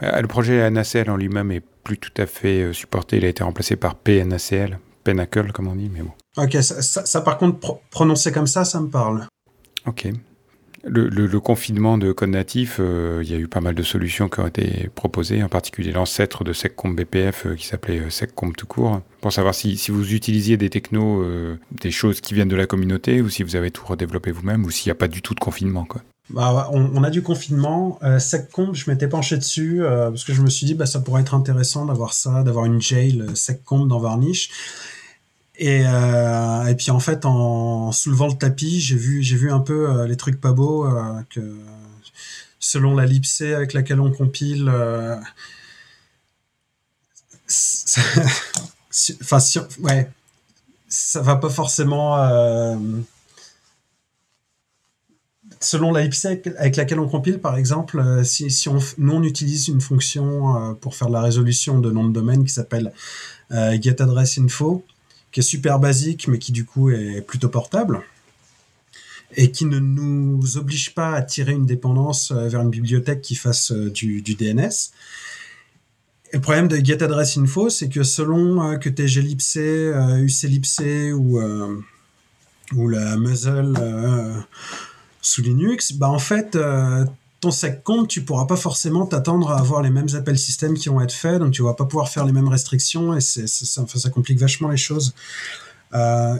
[0.00, 3.18] Le projet NaCl en lui-même est plus tout à fait supporté.
[3.18, 6.12] Il a été remplacé par PNACL, Pinnacle, comme on dit, mais bon.
[6.38, 9.26] Ok, ça, par contre, prononcer comme ça, ça me parle.
[9.86, 10.08] Ok.
[10.88, 14.38] Le, confinement de code natif, euh, il y a eu pas mal de solutions qui
[14.38, 18.66] ont été proposées, en particulier l'ancêtre de SecComp BPF euh, qui s'appelait euh, SecComp tout
[18.66, 21.24] court, pour savoir si, vous utilisiez des technos,
[21.72, 24.70] des choses qui viennent de la communauté, ou si vous avez tout redéveloppé vous-même, ou
[24.70, 25.88] s'il n'y a pas du tout de confinement.
[26.30, 27.98] Bah, on, a du confinement.
[28.18, 31.34] SecComp, je m'étais penché dessus parce que je me suis dit bah, ça pourrait être
[31.34, 34.50] intéressant d'avoir ça, d'avoir une jail SecComp dans Varnish.
[35.58, 39.60] Et, euh, et puis en fait, en soulevant le tapis, j'ai vu, j'ai vu un
[39.60, 41.56] peu euh, les trucs pas beaux euh, que
[42.60, 44.70] selon la lipsé avec laquelle on compile.
[47.46, 48.02] Ça,
[49.22, 49.38] enfin,
[49.80, 50.10] ouais,
[50.88, 52.16] ça va pas forcément.
[55.60, 59.68] Selon la lipsé avec, laquelle on compile, par exemple, si, si on, nous on utilise
[59.68, 62.92] une fonction pour faire la résolution de nom de domaine qui s'appelle
[63.50, 64.84] getAddressInfo
[65.36, 68.00] qui est super basique, mais qui du coup est plutôt portable,
[69.36, 73.34] et qui ne nous oblige pas à tirer une dépendance euh, vers une bibliothèque qui
[73.34, 74.70] fasse euh, du, DNS.
[76.32, 79.58] Le problème de getAddressInfo, c'est que selon euh, que tu es glibc,
[80.22, 81.38] uclibc ou,
[82.74, 83.74] ou la muzzle
[85.20, 86.56] sous Linux, bah en fait,
[87.40, 90.88] ton sec compte, tu pourras pas forcément t'attendre à avoir les mêmes appels système qui
[90.88, 94.10] vont être faits, donc tu vas pas pouvoir faire les mêmes restrictions et c'est, ça,
[94.10, 95.14] complique vachement les choses.
[95.94, 96.36] Euh,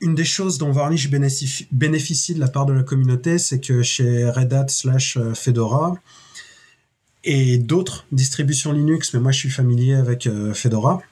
[0.00, 4.28] une des choses dont Varnish bénéficie, de la part de la communauté, c'est que chez
[4.28, 5.96] Red Hat slash euh, Fedora
[7.24, 11.02] et d'autres distributions Linux, mais moi je suis familier avec euh, Fedora,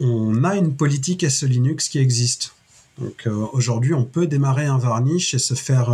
[0.00, 2.54] on a une politique SE Linux qui existe.
[2.98, 5.90] Donc aujourd'hui, on peut démarrer un Varnish et se faire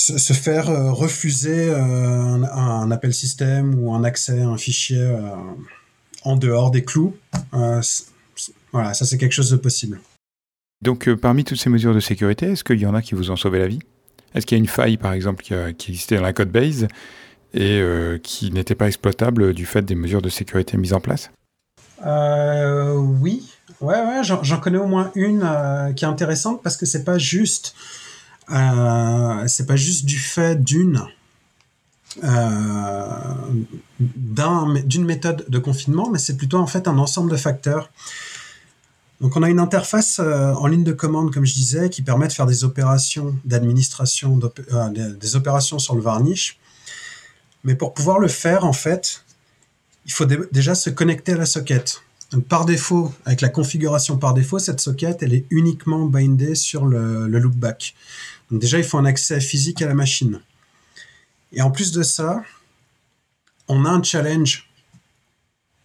[0.00, 5.20] se, faire euh, refuser euh, un, appel système ou un accès à un fichier euh,
[6.24, 7.14] en dehors des clous.
[8.72, 10.00] voilà, ça c'est quelque chose de possible.
[10.82, 13.36] Donc parmi toutes ces mesures de sécurité, est-ce qu'il y en a qui vous ont
[13.36, 13.80] sauvé la vie?
[14.34, 16.88] Est-ce qu'il y a une faille par exemple qui, existait dans la code base
[17.52, 17.82] et
[18.22, 21.30] qui n'était pas exploitable du fait des mesures de sécurité mises en place?
[22.02, 23.50] Oui,
[23.82, 25.46] ouais, ouais j'en connais au moins une
[25.96, 27.74] qui est intéressante parce que c'est pas juste
[28.50, 31.06] c'est pas juste du fait d'une
[32.24, 33.06] euh,
[34.00, 37.90] d'une méthode de confinement, mais c'est plutôt en fait un ensemble de facteurs.
[39.20, 42.26] Donc on a une interface euh, en ligne de commande, comme je disais, qui permet
[42.26, 44.40] de faire des opérations d'administration,
[44.90, 46.58] des opérations sur le varnish.
[47.62, 49.24] Mais pour pouvoir le faire, en fait,
[50.06, 52.02] il faut déjà se connecter à la socket.
[52.48, 57.26] Par défaut, avec la configuration par défaut, cette socket, elle est uniquement bindée sur le
[57.26, 57.94] loopback.
[58.50, 60.40] Déjà, il faut un accès physique à la machine.
[61.52, 62.42] Et en plus de ça,
[63.68, 64.68] on a un challenge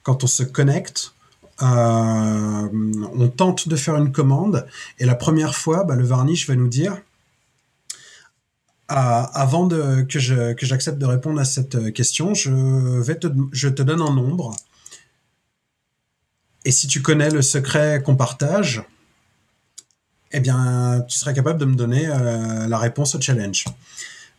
[0.03, 1.13] quand on se connecte.
[1.61, 2.69] Euh,
[3.13, 4.67] on tente de faire une commande
[4.99, 7.01] et la première fois, bah, le varnish va nous dire
[8.89, 14.53] ah, avant que, j'accepte de répondre à cette question, je te donne un nombre.
[16.65, 18.83] Et si tu connais le secret qu'on partage,
[20.35, 23.65] eh bien, tu seras capable de me donner euh, la réponse au challenge,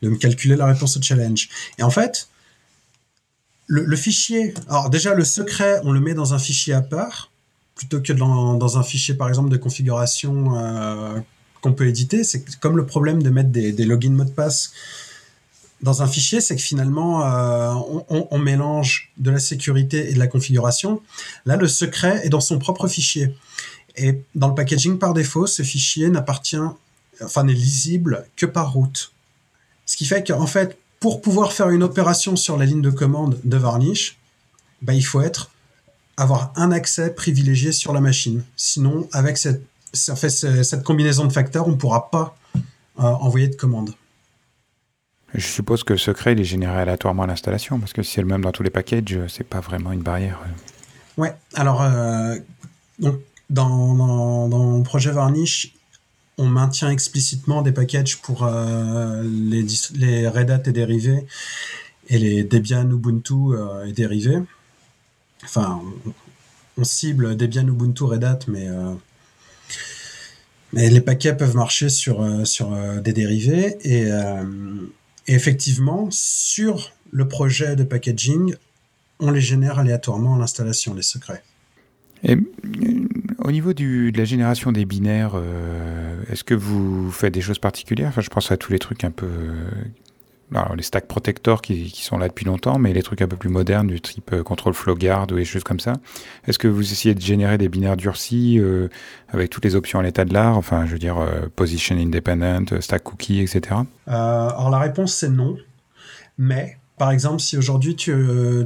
[0.03, 1.49] de me calculer la réponse au challenge.
[1.79, 2.29] Et en fait,
[3.67, 7.31] le, fichier, alors déjà le secret, on le met dans un fichier à part,
[7.75, 11.19] plutôt que dans, un fichier par exemple de configuration euh,
[11.61, 12.25] qu'on peut éditer.
[12.25, 14.73] C'est comme le problème de mettre des, logins mots de passe
[15.83, 17.75] dans un fichier, c'est que finalement, euh,
[18.09, 21.03] on, mélange de la sécurité et de la configuration.
[21.45, 23.35] Là, le secret est dans son propre fichier.
[23.97, 26.57] Et dans le packaging par défaut, ce fichier n'appartient,
[27.23, 29.13] enfin n'est lisible que par route.
[29.87, 33.39] Ce qui fait qu'en fait, pour pouvoir faire une opération sur la ligne de commande
[33.45, 34.19] de Varnish,
[34.83, 35.51] bah, il faut être
[36.17, 38.43] avoir un accès privilégié sur la machine.
[38.57, 39.63] Sinon, avec cette,
[39.95, 42.37] fait, cette combinaison de facteurs, on ne pourra pas
[42.99, 43.93] euh, envoyer de commande.
[45.35, 48.23] Je suppose que le secret il est généré aléatoirement à l'installation, parce que si c'est
[48.23, 50.41] le même dans tous les packages, c'est pas vraiment une barrière.
[51.19, 52.37] Ouais, alors euh,
[52.99, 53.21] donc
[53.51, 55.75] dans, dans, projet Varnish,
[56.39, 61.27] on maintient explicitement des packages pour euh, les, les, Red Hat et dérivés
[62.09, 64.39] et les Debian, Ubuntu euh, et dérivés.
[65.45, 65.81] Enfin,
[66.77, 68.93] on, cible Debian, Ubuntu, Red Hat, mais, euh,
[70.73, 73.77] mais les paquets peuvent marcher sur, sur des dérivés.
[73.83, 74.11] Et,
[75.27, 78.55] effectivement, sur le projet de packaging,
[79.21, 81.43] on les génère aléatoirement à l'installation, les secrets.
[82.23, 82.37] Et
[83.47, 87.61] Au niveau du, de la génération des binaires, euh, est-ce que vous faites des choses
[87.61, 88.09] particulières?
[88.09, 89.29] Enfin, Je pense à tous les trucs un peu...
[90.53, 93.49] Alors, les stack protectors qui, sont là depuis longtemps, mais les trucs un peu plus
[93.49, 95.93] modernes du type euh, control flow guard ou des choses comme ça.
[96.49, 98.89] Est-ce que vous essayez de générer des binaires durcis euh,
[99.29, 100.57] avec toutes les options à l'état de l'art?
[100.57, 103.77] Enfin, je veux dire, euh, position independent, stack cookie, etc.
[104.09, 105.57] alors, la réponse, c'est non.
[106.37, 108.13] Mais, par exemple, si aujourd'hui tu,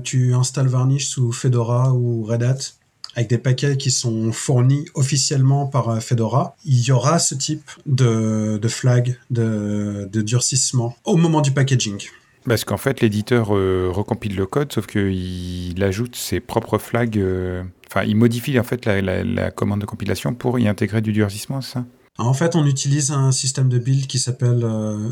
[0.05, 2.80] tu installes Varnish sous Fedora ou Red Hat,
[3.17, 7.71] avec des paquets qui sont fournis officiellement par euh, Fedora, il y aura ce type
[7.87, 11.99] de, de flag de, de, durcissement au moment du packaging.
[12.47, 17.19] Parce qu'en fait, l'éditeur euh, recompile le code, sauf qu'il ajoute ses propres flags.
[17.19, 21.13] Euh, enfin, il modifie en fait la, la, commande de compilation pour y intégrer du
[21.13, 21.85] durcissement, ça?
[22.17, 24.65] En fait, on utilise un système de build qui s'appelle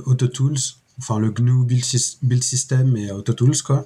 [0.04, 0.58] AutoTools,
[0.98, 1.84] enfin le GNU Build,
[2.22, 3.84] build System et AutoTools, quoi.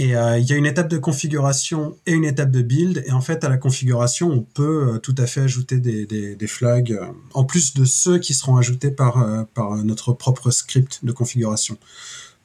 [0.00, 3.04] Et euh, il y a une étape de configuration et une étape de build.
[3.06, 6.34] Et en fait, à la configuration, on peut euh, tout à fait ajouter des, des,
[6.36, 9.22] des flags, euh, en plus de ceux qui seront ajoutés par,
[9.52, 11.76] par notre propre script de configuration.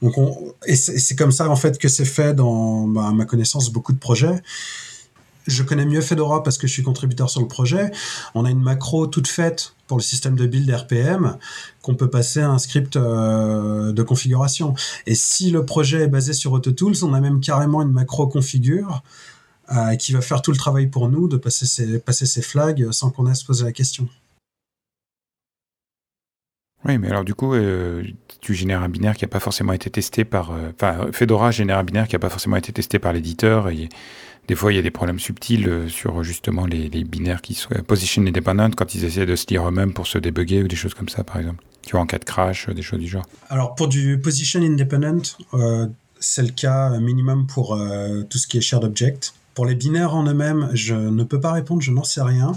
[0.02, 3.24] Donc on, et c'est comme ça en fait que c'est fait dans bah, à ma
[3.24, 4.42] connaissance beaucoup de projets
[5.48, 7.92] je connais mieux Fedora parce que je suis contributeur sur le projet.
[8.34, 11.38] On a une macro toute faite pour le système de build RPM
[11.82, 14.74] qu'on peut passer à un script euh, de configuration.
[15.06, 19.04] Et si le projet est basé sur AutoTools, on a même carrément une macro configure
[19.72, 22.92] euh, qui va faire tout le travail pour nous de passer ces, passer ces flags
[22.92, 24.08] sans qu'on ait à se poser la question.
[26.86, 28.04] Oui, mais alors du coup, euh,
[28.42, 30.52] tu génères un binaire qui n'a pas forcément été testé par...
[30.52, 33.72] Enfin, Fedora génère un binaire qui n'a pas forcément été testé par l'éditeur
[34.48, 37.70] des fois, il y a des problèmes subtils euh, sur justement les, binaires qui sont
[37.88, 40.94] position independent quand ils essaient de se lire eux-mêmes pour se débugger ou des choses
[40.94, 41.64] comme ça, par exemple.
[41.82, 43.26] Tu vois, en cas de crash, euh, des choses du genre.
[43.50, 45.88] Alors, pour du position independent, euh,
[46.20, 47.78] c'est le cas minimum pour
[48.30, 49.34] tout ce qui est shared object.
[49.54, 52.54] Pour les binaires en eux-mêmes, je ne peux pas répondre, je n'en sais rien.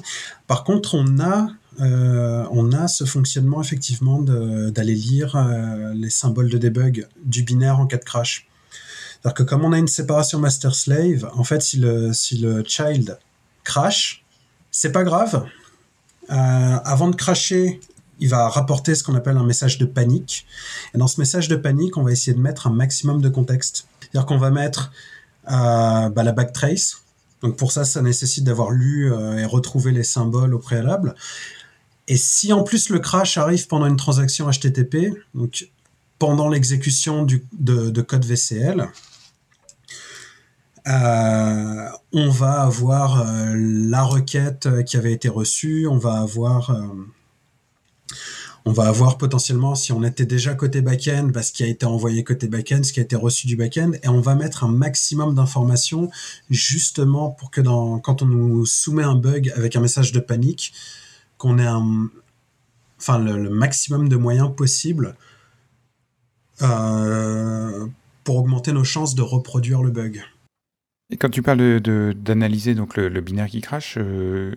[0.47, 5.37] Par contre, on a, on a ce fonctionnement effectivement d'aller lire
[5.95, 8.48] les symboles de debug du binaire en cas de crash.
[9.21, 13.19] C'est-à-dire que comme on a une séparation master-slave, en fait, si le, si le child
[13.65, 14.25] crash,
[14.71, 15.47] c'est pas grave.
[16.31, 16.35] Euh,
[16.85, 17.81] avant de crasher,
[18.21, 20.47] il va rapporter ce qu'on appelle un message de panique.
[20.95, 23.87] Et dans ce message de panique, on va essayer de mettre un maximum de contexte.
[24.01, 24.93] C'est-à-dire qu'on va mettre
[25.51, 27.03] euh, bah, la backtrace.
[27.43, 31.15] Donc pour ça, ça nécessite d'avoir lu euh, et retrouvé les symboles au préalable.
[32.09, 35.71] Et si en plus le crash arrive pendant une transaction HTTP, donc
[36.19, 38.89] pendant l'exécution de, code VCL,
[40.89, 46.87] euh, on va avoir euh, la requête qui avait été reçue, on va avoir euh,
[49.19, 52.83] potentiellement, si on était déjà côté back-end, bah, ce qui a été envoyé côté back-end,
[52.85, 56.11] ce qui a été reçu du back-end, et on va mettre un maximum d'informations
[56.49, 60.73] justement pour que quand on nous soumet un bug avec un message de panique,
[61.37, 61.69] qu'on ait
[62.99, 65.17] enfin, le, maximum de moyens possibles
[68.25, 70.25] pour augmenter nos chances de reproduire le bug.
[71.11, 74.55] Et quand tu parles d'analyser donc le, binaire qui crache, euh,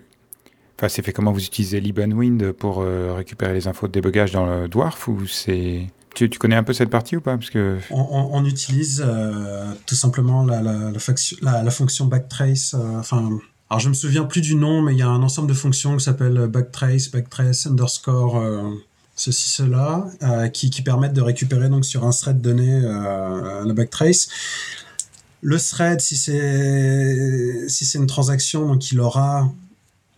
[0.87, 4.67] c'est fait comment vous utilisez LibAndWind pour euh, récupérer les infos de débugage dans le
[4.67, 5.19] Dwarf ou
[6.13, 7.37] tu, tu, connais un peu cette partie ou pas?
[7.37, 10.91] Parce que on, utilise euh, tout simplement la, la,
[11.41, 12.73] la, la, fonction backtrace.
[12.99, 13.29] Enfin,
[13.69, 15.95] alors je me souviens plus du nom, mais il y a un ensemble de fonctions
[15.95, 18.43] qui s'appelle backtrace, backtrace underscore
[19.15, 20.05] ceci cela,
[20.51, 24.27] qui, qui permettent de récupérer donc sur un thread donné la backtrace.
[25.41, 29.51] Le thread, si c'est si une transaction, donc il aura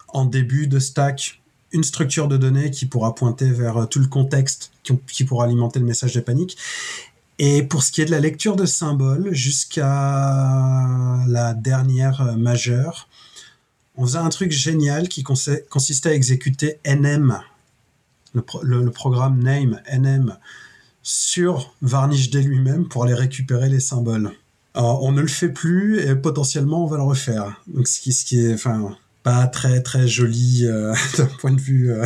[0.10, 4.72] en début de stack une structure de données qui pourra pointer vers tout le contexte
[4.84, 6.58] qui, pourra alimenter le message de panique.
[7.40, 13.08] Et pour ce qui est de la lecture de symboles, jusqu'à la dernière majeure,
[13.96, 17.40] on faisait un truc génial qui consistait à exécuter nm,
[18.34, 20.38] le, programme name nm,
[21.02, 24.32] sur Varnish dès lui-même pour aller récupérer les symboles
[24.76, 27.62] on ne le fait plus et potentiellement on va le refaire.
[27.68, 31.92] Donc ce qui, est, enfin, pas très très joli euh, d'un point de vue.
[31.92, 32.06] Euh,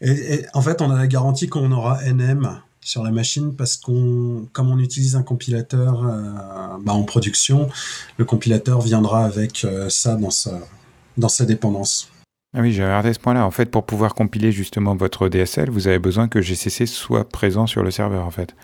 [0.00, 4.46] et, en fait, on a la garantie qu'on aura NM sur la machine parce qu'on,
[4.52, 7.68] comme on utilise un compilateur euh, bah, en production,
[8.16, 10.60] le compilateur viendra avec ça dans sa
[11.16, 12.10] dans sa dépendance.
[12.56, 13.44] Ah oui, j'ai regardé ce point-là.
[13.44, 17.66] En fait, pour pouvoir compiler justement votre DSL, vous avez besoin que GCC soit présent
[17.66, 18.54] sur le serveur, en fait.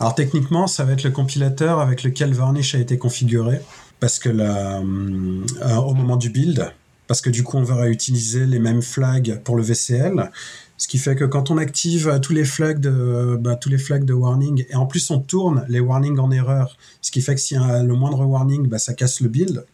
[0.00, 3.60] Alors techniquement, ça va être le compilateur avec lequel Varnish a été configuré,
[4.00, 6.72] parce que la, euh, au moment du build,
[7.06, 10.30] parce que du coup on va réutiliser les mêmes flags pour le VCL,
[10.78, 14.04] ce qui fait que quand on active tous les flags de bah, tous les flags
[14.04, 17.40] de warning et en plus on tourne les warnings en erreur, ce qui fait que
[17.40, 19.64] s'il y a le moindre warning, bah, ça casse le build.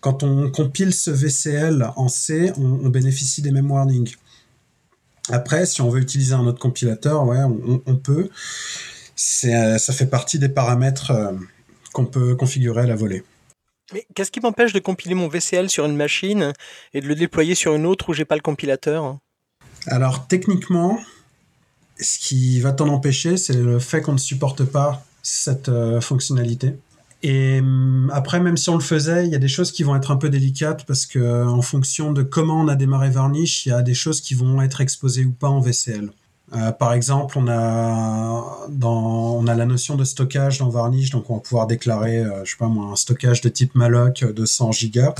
[0.00, 4.14] quand on compile ce VCL en C, on, bénéficie des mêmes warnings.
[5.28, 7.42] Après, si on veut utiliser un autre compilateur, ouais,
[7.86, 8.30] on, peut.
[9.20, 11.32] Ça fait partie des paramètres euh,
[11.92, 13.22] qu'on peut configurer à la volée.
[13.92, 16.52] Mais qu'est-ce qui m'empêche de compiler mon VCL sur une machine
[16.94, 19.18] et de le déployer sur une autre où j'ai pas le compilateur?
[19.86, 21.00] Alors techniquement,
[21.98, 26.76] ce qui va t'en empêcher, c'est le fait qu'on ne supporte pas cette euh, fonctionnalité.
[27.22, 29.96] Et hum, après, même si on le faisait, il y a des choses qui vont
[29.96, 33.70] être un peu délicates parce que en fonction de comment on a démarré Varnish, il
[33.70, 36.10] y a des choses qui vont être exposées ou pas en VCL.
[36.52, 41.66] Euh, par exemple, on a la notion de stockage dans Varnish, donc on va pouvoir
[41.66, 45.14] déclarer, euh, je sais pas un stockage de type malloc de 100 gigas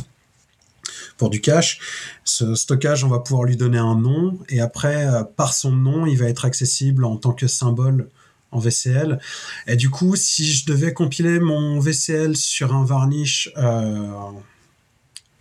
[1.17, 1.79] pour du cache.
[2.25, 6.07] Ce stockage, on va pouvoir lui donner un nom et après, euh, par son nom,
[6.07, 8.09] il va être accessible en tant que symbole
[8.51, 9.21] en VCL.
[9.69, 13.53] Et du coup, si je devais compiler mon VCL sur un Varnish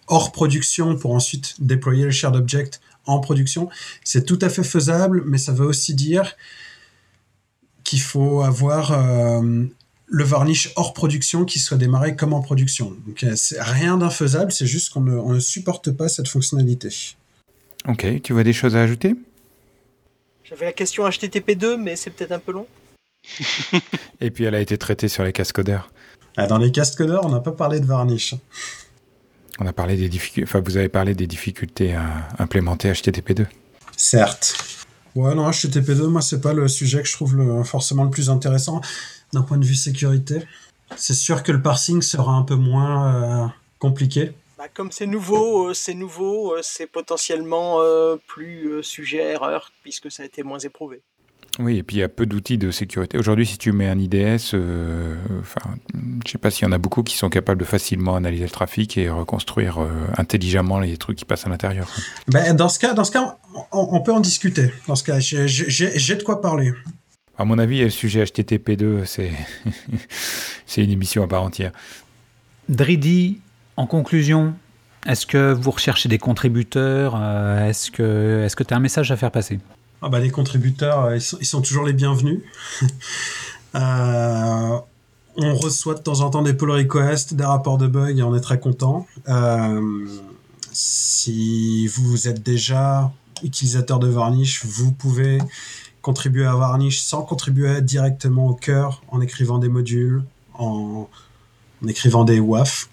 [0.10, 3.70] hors production pour ensuite déployer le shared object en production.
[4.04, 6.36] C'est tout à fait faisable, mais ça veut aussi dire
[7.84, 9.66] qu'il faut avoir euh,
[10.06, 12.96] le varnish hors production qui soit démarré comme en production.
[13.08, 16.90] Donc euh, c'est rien d'infaisable, c'est juste qu'on ne, supporte pas cette fonctionnalité.
[17.88, 19.16] Ok, tu vois des choses à ajouter?
[20.44, 22.68] J'avais la question HTTP2, mais c'est peut-être un peu long.
[24.22, 25.92] Et puis elle a été traitée sur les cascodeurs.
[26.38, 28.36] Ah, dans les cascodeurs, on n'a pas parlé de varnish.
[29.60, 33.46] On a parlé des difficultés, enfin, vous avez parlé des difficultés à implémenter HTTP2.
[33.98, 34.86] Certes.
[35.16, 38.30] Ouais, non, HTTP2, moi, c'est pas le sujet que je trouve le, forcément le plus
[38.30, 38.80] intéressant
[39.34, 40.44] d'un point de vue sécurité.
[40.96, 43.48] C'est sûr que le parsing sera un peu moins euh,
[43.80, 44.32] compliqué.
[44.58, 47.80] Bah, comme c'est nouveau, euh, c'est nouveau, euh, c'est potentiellement
[48.28, 51.02] plus sujet à erreur puisque ça a été moins éprouvé.
[51.60, 53.18] Oui, et puis il y a peu d'outils de sécurité.
[53.18, 55.76] Aujourd'hui, si tu mets un IDS, euh, enfin,
[56.26, 58.50] je sais pas s'il y en a beaucoup qui sont capables de facilement analyser le
[58.50, 61.90] trafic et reconstruire euh, intelligemment les trucs qui passent à l'intérieur.
[62.30, 63.38] Ben, dans ce cas, dans ce cas,
[63.74, 64.72] on, peut en discuter.
[64.88, 66.72] Dans ce cas, j'ai de quoi parler.
[67.38, 69.32] À mon avis, le sujet HTTP2, c'est
[70.66, 71.74] c'est une émission à part entière.
[72.70, 73.42] Dridi,
[73.76, 74.54] en conclusion,
[75.06, 79.18] est-ce que vous recherchez des contributeurs euh, Est-ce que tu est as un message à
[79.18, 79.60] faire passer?
[80.02, 82.42] Ah bah, les contributeurs, euh, ils sont, toujours les bienvenus.
[83.76, 84.80] Euh,
[85.38, 88.36] on reçoit de temps en temps des pull requests, des rapports de bugs et on
[88.36, 89.06] est très content.
[89.28, 90.08] Euh,
[90.72, 93.12] si vous êtes déjà
[93.44, 95.38] utilisateur de Varnish, vous pouvez
[96.02, 100.24] contribuer à Varnish sans contribuer directement au cœur en écrivant des modules,
[100.56, 101.08] en,
[101.88, 102.90] écrivant des WAF,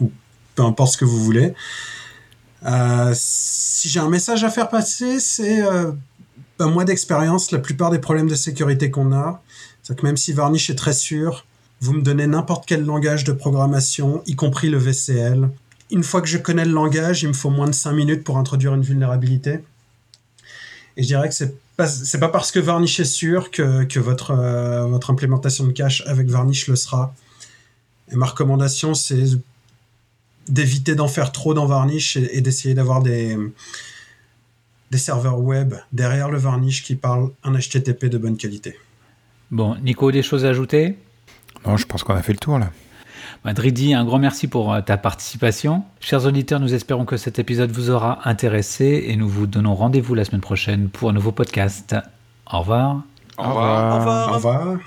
[0.00, 0.12] ou
[0.54, 1.54] peu importe ce que vous voulez.
[3.14, 5.64] si j'ai un message à faire passer, c'est
[6.58, 9.42] un mois d'expérience, la plupart des problèmes de sécurité qu'on a,
[9.82, 11.44] c'est que même si Varnish est très sûr,
[11.80, 15.50] vous me donnez n'importe quel langage de programmation, y compris le VCL.
[15.90, 18.38] Une fois que je connais le langage, il me faut moins de 5 minutes pour
[18.38, 19.60] introduire une vulnérabilité.
[20.96, 25.66] Et je dirais que c'est pas, parce que Varnish est sûr que, euh, votre implémentation
[25.66, 27.14] de cache avec Varnish le sera.
[28.12, 29.24] Et ma recommandation, c'est
[30.48, 33.36] d'éviter d'en faire trop dans Varnish et d'essayer d'avoir des,
[34.90, 38.78] des serveurs web derrière le varnish qui parlent un HTTP de bonne qualité.
[39.50, 40.96] Bon, Nico, des choses à ajouter?
[41.66, 42.70] Non, je pense qu'on a fait le tour là.
[43.44, 45.84] Madridi, un grand merci pour euh, ta participation.
[46.00, 50.14] Chers auditeurs, nous espérons que cet épisode vous aura intéressé et nous vous donnons rendez-vous
[50.14, 51.94] la semaine prochaine pour un nouveau podcast.
[52.50, 53.02] Au revoir.
[53.36, 53.94] Au revoir.
[53.94, 54.28] Au revoir.
[54.30, 54.78] Au revoir.